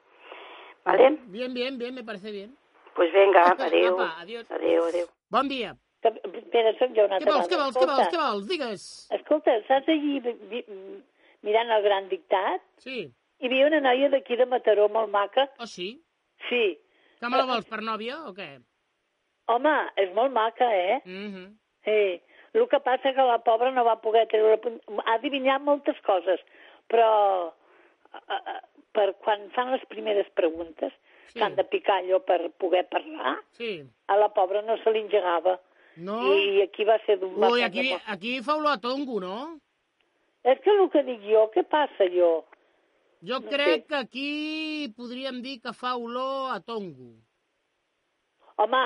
[0.86, 1.18] ¿vale?
[1.28, 2.56] Bien, bien, bien, me parece bien.
[2.96, 4.50] Pues venga, adeu, Apa, adiós.
[4.52, 5.08] adeu, adeu.
[5.30, 5.76] Bon dia.
[6.02, 8.48] Espera, soc jo una Què vols, altra què vols, què vols, què vols?
[8.48, 8.84] Digues.
[9.12, 10.22] Escolta, saps allí
[11.44, 12.62] mirant el gran dictat?
[12.78, 13.12] Sí.
[13.40, 15.50] Hi havia una noia d'aquí de Mataró molt maca.
[15.60, 16.02] Oh, sí?
[16.50, 16.78] Sí.
[17.20, 18.48] Que me la vols per nòvia o què?
[19.48, 21.02] Home, és molt maca, eh?
[21.06, 21.48] Mm -hmm.
[21.88, 22.22] Sí.
[22.58, 24.58] El que passa que la pobra no va poder treure...
[25.06, 26.42] Ha adivinat moltes coses,
[26.92, 27.10] però
[27.48, 28.60] eh, eh,
[28.98, 30.92] per quan fan les primeres preguntes,
[31.28, 31.40] Sí.
[31.40, 33.84] que han de picar allò per poder parlar, Sí.
[34.08, 35.58] a la pobra no se li engegava.
[35.98, 36.22] No?
[36.34, 37.36] I aquí va ser d'un...
[37.44, 39.60] Ui, aquí, de- aquí fa olor a tongo, no?
[40.48, 42.46] És que el que dic jo, què passa jo?
[43.28, 43.86] Jo No crec sé.
[43.90, 47.12] que aquí podríem dir que fa olor a tongo.
[48.58, 48.84] Home,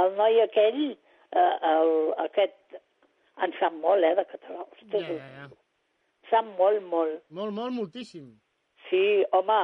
[0.00, 0.96] el noi aquell,
[1.32, 1.90] eh, el,
[2.26, 2.78] aquest,
[3.44, 4.64] en sap molt, eh, de català.
[4.64, 5.48] Ja, Ostres, ja, ja.
[6.30, 7.22] sap molt, molt.
[7.30, 8.28] Molt, molt, moltíssim.
[8.88, 9.60] Sí, home,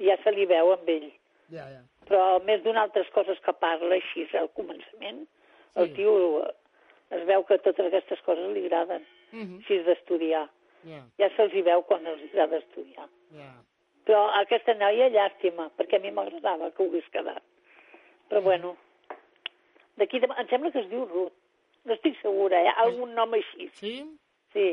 [0.00, 1.10] ja se li veu amb ell.
[1.52, 1.82] Ja, ja.
[2.08, 5.80] Però més d'una altres coses que parla així al començament, sí.
[5.80, 6.52] el tio eh,
[7.18, 9.58] es veu que totes aquestes coses li agraden, Mhm.
[9.60, 10.48] així d'estudiar.
[10.84, 13.08] Ja, Ja se'ls hi veu quan els agrada estudiar.
[13.32, 13.52] ja.
[14.04, 17.42] Però aquesta noia, llàstima, perquè a mi m'agradava que ho hagués quedat.
[18.28, 18.76] Però bueno,
[20.00, 20.26] d'aquí de...
[20.38, 21.32] em sembla que es diu Ruth.
[21.84, 22.72] No estic segura, eh?
[22.84, 23.68] Algun nom així.
[23.76, 23.94] Sí?
[24.54, 24.68] Sí.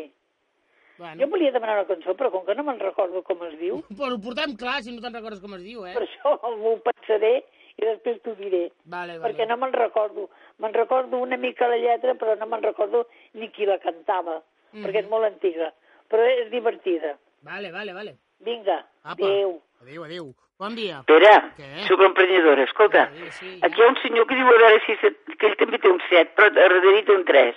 [0.97, 1.17] Bueno.
[1.23, 4.13] Jo volia demanar una cançó, però com que no me'n recordo com es diu, Però
[4.13, 5.95] ho portem clar, si no te'n recordes com es diu, eh?
[5.97, 7.33] per això m'ho pensaré
[7.81, 8.67] i després t'ho diré.
[8.85, 9.23] Vale, vale.
[9.31, 10.27] Perquè no me'n recordo.
[10.61, 14.41] Me'n recordo una mica la lletra, però no me'n recordo ni qui la cantava,
[14.71, 14.85] Mhm.
[14.85, 15.71] perquè és molt antiga.
[16.11, 17.17] Però és divertida.
[17.41, 18.13] Vale, vale, vale.
[18.39, 19.17] Vinga, Apa.
[19.25, 19.57] adéu.
[19.81, 20.25] Adéu, adéu.
[20.61, 21.01] Bon dia.
[21.09, 21.69] Pere, Què?
[21.87, 23.07] sóc emprenyadora, escolta.
[23.39, 24.93] sí, Aquí hi ha un senyor que diu a veure si...
[25.39, 27.55] que ell també té un 7, però a darrere té un 3.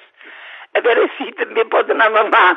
[0.74, 2.52] A veure si també pot anar a mamar.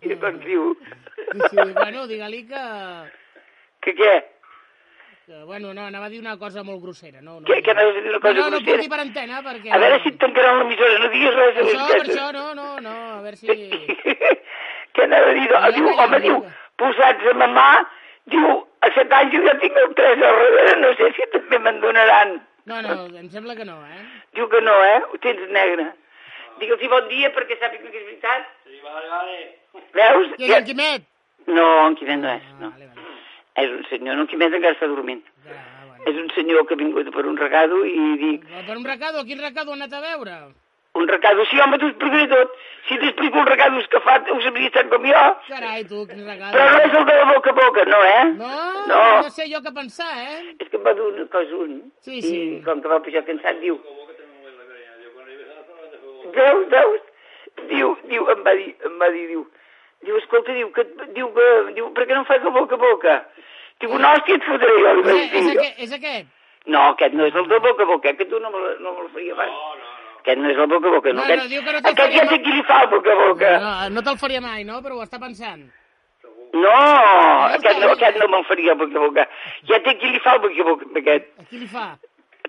[0.00, 0.70] I doncs diu...
[0.80, 2.64] Sí, sí, bueno, digue-li que...
[3.84, 4.14] Que què?
[5.26, 5.42] que...
[5.44, 7.20] Bueno, no, anava a dir una cosa molt grossera.
[7.20, 8.72] No, no, Què, que anaves a dir una cosa no, no, no grossera?
[8.72, 9.68] puc dir per antena, perquè...
[9.76, 11.54] A veure si et tancaran l'emissora, no diguis res.
[11.60, 12.10] Per això, per l'intern.
[12.16, 13.46] això, no, no, no, a veure si...
[14.96, 15.48] Què anava a dir?
[15.76, 16.40] Diu, home, diu,
[16.80, 17.74] posats a mamar,
[18.26, 21.58] diu, a set anys jo ja tinc el 3 al darrere, no sé si també
[21.58, 22.36] me'n donaran.
[22.70, 24.04] No, no, em sembla que no, eh?
[24.36, 25.00] Diu que no, eh?
[25.10, 25.88] Ho tens negre.
[26.60, 28.46] Digue'ls bon dia perquè sàpiga que és veritat.
[28.66, 29.36] Sí, vale, vale.
[29.96, 30.32] Veus?
[30.38, 31.06] És en Quimet?
[31.48, 32.72] No, en Quimet no és, no.
[33.60, 35.22] És un senyor, no, en Quimet encara està dormint.
[36.08, 39.40] És un senyor que ha vingut per un regado i dic, Per un recado, quin
[39.40, 40.36] recado ha anat a veure?
[40.94, 42.54] Un recado, sí, home, t'ho explicaré tot.
[42.88, 45.20] Si t'explico els recados que fa, ho sabries tant com jo.
[45.48, 46.52] Carai, tu, quin recado.
[46.56, 48.24] Però no és el de la boca a boca, no, eh?
[48.40, 48.50] No,
[48.90, 49.00] No.
[49.22, 50.56] no sé jo què pensar, eh?
[50.58, 51.76] És que em va dur una cosa un.
[52.02, 52.40] Sí, I sí.
[52.64, 53.78] com que va pujar cansat, diu...
[56.34, 57.00] Veus, veus?
[57.70, 59.44] Diu, diu, em va dir, em va dir, diu,
[60.06, 60.84] diu, escolta, diu, que,
[61.16, 63.16] diu, que, diu, per què no em fas el boca a boca?
[63.82, 66.30] Diu, una hòstia et fotré, jo li És, és, aquest, és aquest?
[66.70, 69.10] No, aquest no és el de boca a boca, aquest tu no me, no me'l
[69.14, 69.54] faria abans.
[69.54, 69.89] No, no, no.
[70.20, 71.20] Aquest no és el boca a boca, no.
[71.20, 73.12] No, aquest, no, diu que no aquest faria ja sé qui li fa el boca
[73.12, 73.52] a boca.
[73.64, 74.80] No, no te'l faria mai, no?
[74.84, 75.64] Però ho està pensant.
[76.52, 76.76] No,
[77.56, 79.26] aquest no, aquest no me'l faria el boca a boca.
[79.70, 81.30] Ja té qui li fa el boca a boca, aquest.
[81.40, 81.86] A qui li fa?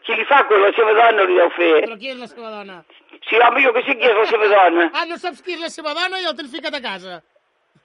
[0.02, 1.74] Qui li fa, quan la seva dona li deu fer.
[1.86, 2.80] Però qui és la seva dona?
[3.30, 4.88] Sí, home, jo que sé qui és la seva dona.
[4.98, 7.22] Ah, no saps qui és la seva dona i el tens ficat a casa.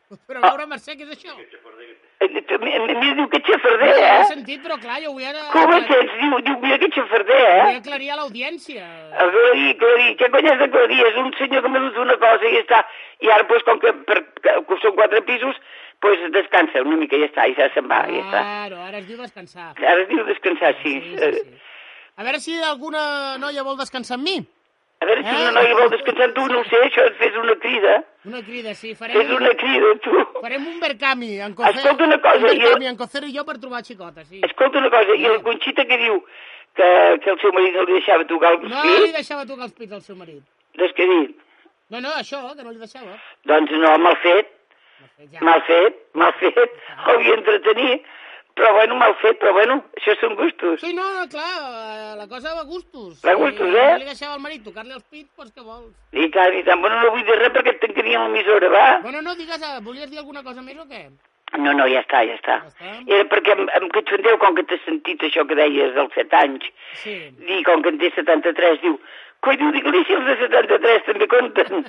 [0.07, 1.33] Però a veure, Mercè, què és això?
[1.35, 4.27] A mi, a mi diu que xafarder, Ho he eh?
[4.31, 5.25] sentit, però clar, jo vull...
[5.27, 5.43] Ara...
[5.53, 6.13] Com et sents?
[6.21, 7.81] Diu, diu, mira que xafarder, Vull eh?
[7.81, 8.87] aclarir a l'audiència.
[9.25, 10.15] Aclarir, aclarir.
[10.21, 11.01] Què cony és d'aclarir?
[11.11, 12.81] És un senyor que m'ha dut una cosa i ja està.
[13.27, 15.61] I ara, doncs, com que, per, que són quatre pisos,
[16.07, 18.43] doncs descansa una mica i ja està, i ja se'n va, ja està.
[18.47, 19.73] Claro, ara es diu descansar.
[19.77, 21.01] Ara es diu descansar, sí.
[21.03, 21.65] Sí, sí, sí.
[22.17, 23.03] A veure si alguna
[23.43, 24.39] noia vol descansar amb mi.
[24.99, 25.40] A veure si Eh?
[25.42, 27.97] una noia vol descansar amb tu, no ho sé, això et fes una crida.
[28.24, 28.94] Una crida, sí.
[28.94, 30.11] Farem, Fes una crida, tu.
[30.40, 31.38] farem un Berkami.
[31.40, 34.24] En Cocer, Escolta una cosa, un Berkami, jo- en Cocer i jo per trobar xicota,
[34.24, 34.40] sí.
[34.42, 36.24] Escolta una cosa, i la Conxita que diu
[36.74, 39.64] que, que el seu marit no li deixava tocar els No li pits, deixava tocar
[39.64, 40.42] els pits al seu marit.
[40.74, 41.36] doncs què dit?
[41.90, 43.20] No, no, això, que no li deixava.
[43.44, 44.49] Doncs no, mal fet,
[45.30, 45.40] Ja.
[45.40, 46.72] mal fet, mal fet,
[47.07, 48.03] hauria d'entretenir,
[48.57, 50.81] però bueno, mal fet, però bueno, això són gustos.
[50.81, 53.21] Sí, no, no, clar, eh, la cosa va a gustos.
[53.25, 53.91] Va a gustos, Si eh?
[53.93, 55.93] No li deixava al marit tocar-li els pits, doncs què vols?
[56.17, 58.87] I clar, i tant, bueno, no vull dir res perquè et tancaria l'emissora, va?
[59.05, 61.05] Bueno, no, digues, eh, volies dir alguna cosa més o què?
[61.63, 62.57] No, no, ja està, ja està.
[63.07, 66.65] Era perquè em, em catxondeu, com que t'has sentit això que deies dels 7 anys,
[67.05, 67.15] Sí.
[67.39, 68.97] i com que en té 73, diu,
[69.47, 71.87] coi, diu, digue-li si els de 73 també compten.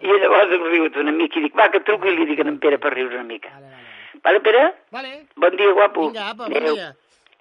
[0.00, 2.48] I llavors em riut una mica i dic, va, que truco i li dic a
[2.48, 3.52] en Pere per riure una mica.
[3.52, 3.84] Vale,
[4.22, 4.64] Pere?
[4.90, 5.26] Vale.
[5.36, 6.08] Bon dia, guapo.
[6.08, 6.94] Vinga, apa, bon dia.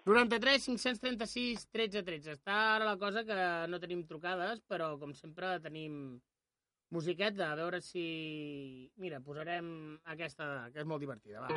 [0.05, 2.38] 93 536 13 13.
[2.38, 3.38] Està ara la cosa que
[3.71, 6.19] no tenim trucades, però com sempre tenim
[6.93, 8.91] musiqueta, a veure si...
[9.01, 11.49] Mira, posarem aquesta, que és molt divertida, va.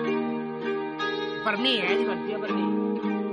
[1.44, 1.96] Per mi, eh?
[2.00, 3.27] Divertida per mi.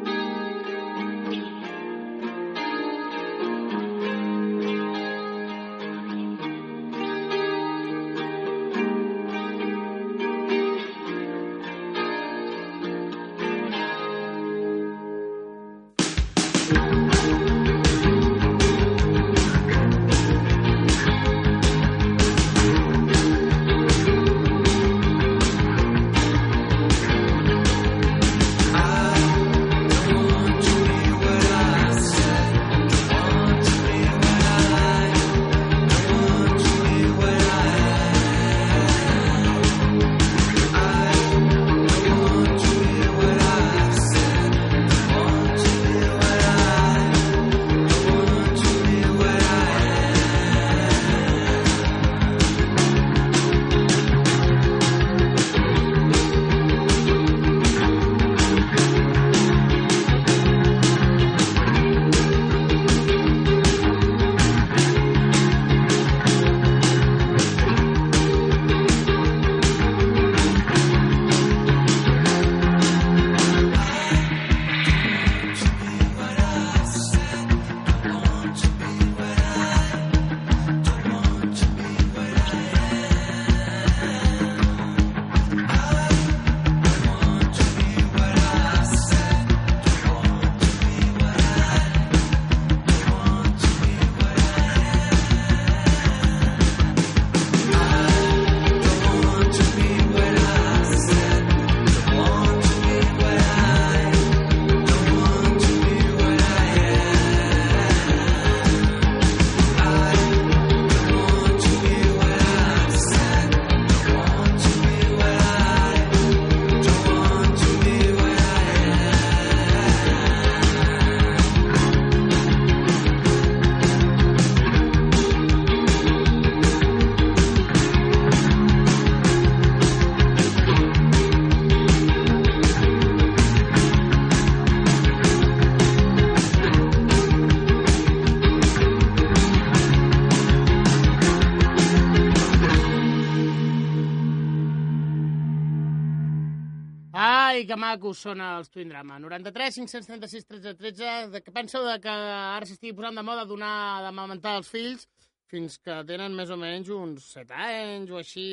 [147.70, 149.18] Que macos són els Twin Drama.
[149.22, 151.14] 93, 536, 13, 13.
[151.34, 155.08] De què penseu de que ara s'estigui posant de moda donar d'amamentar als fills
[155.52, 158.46] fins que tenen més o menys uns 7 anys o així?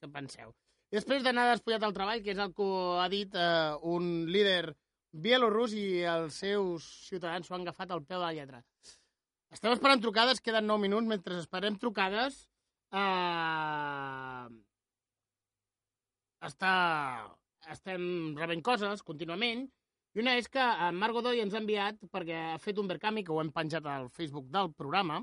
[0.00, 0.52] Què penseu?
[0.90, 2.68] I després d'anar despullat al treball, que és el que
[2.98, 4.74] ha dit eh, un líder
[5.12, 8.62] bielorrus i els seus ciutadans s'ho han agafat al peu de la lletra.
[9.50, 11.10] Estem esperant trucades, queden 9 minuts.
[11.10, 12.42] Mentre esperem trucades,
[12.94, 14.46] eh,
[16.50, 16.74] està,
[17.68, 19.66] estem rebent coses contínuament,
[20.14, 23.22] i una és que en Marc Godoy ens ha enviat, perquè ha fet un Berkami,
[23.22, 25.20] que ho hem penjat al Facebook del programa,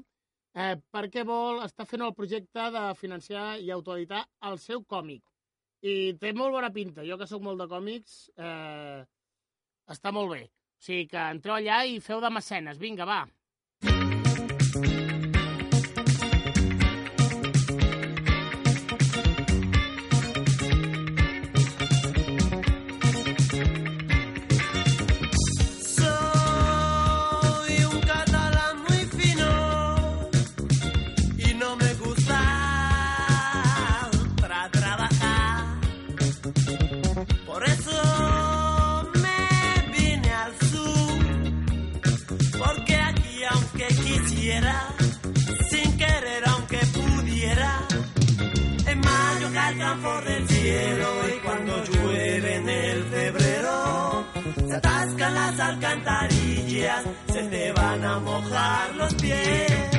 [0.55, 5.23] eh, perquè vol estar fent el projecte de financiar i autoeditar el seu còmic.
[5.83, 7.03] I té molt bona pinta.
[7.05, 9.03] Jo, que sóc molt de còmics, eh,
[9.91, 10.43] està molt bé.
[10.47, 12.79] O sigui que entreu allà i feu de mecenes.
[12.79, 13.25] Vinga, va.
[55.18, 57.03] las alcantarillas,
[57.34, 59.96] se te van a mojar los pies.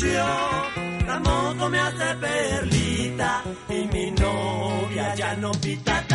[0.00, 6.11] La moto me hace perlita y mi novia ya no pita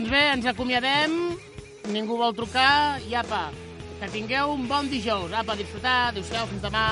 [0.00, 1.12] Doncs bé, ens acomiadem,
[1.92, 3.50] ningú vol trucar i apa,
[4.00, 5.34] que tingueu un bon dijous.
[5.36, 6.86] Apa, disfrutar, adéu-siau, fins demà.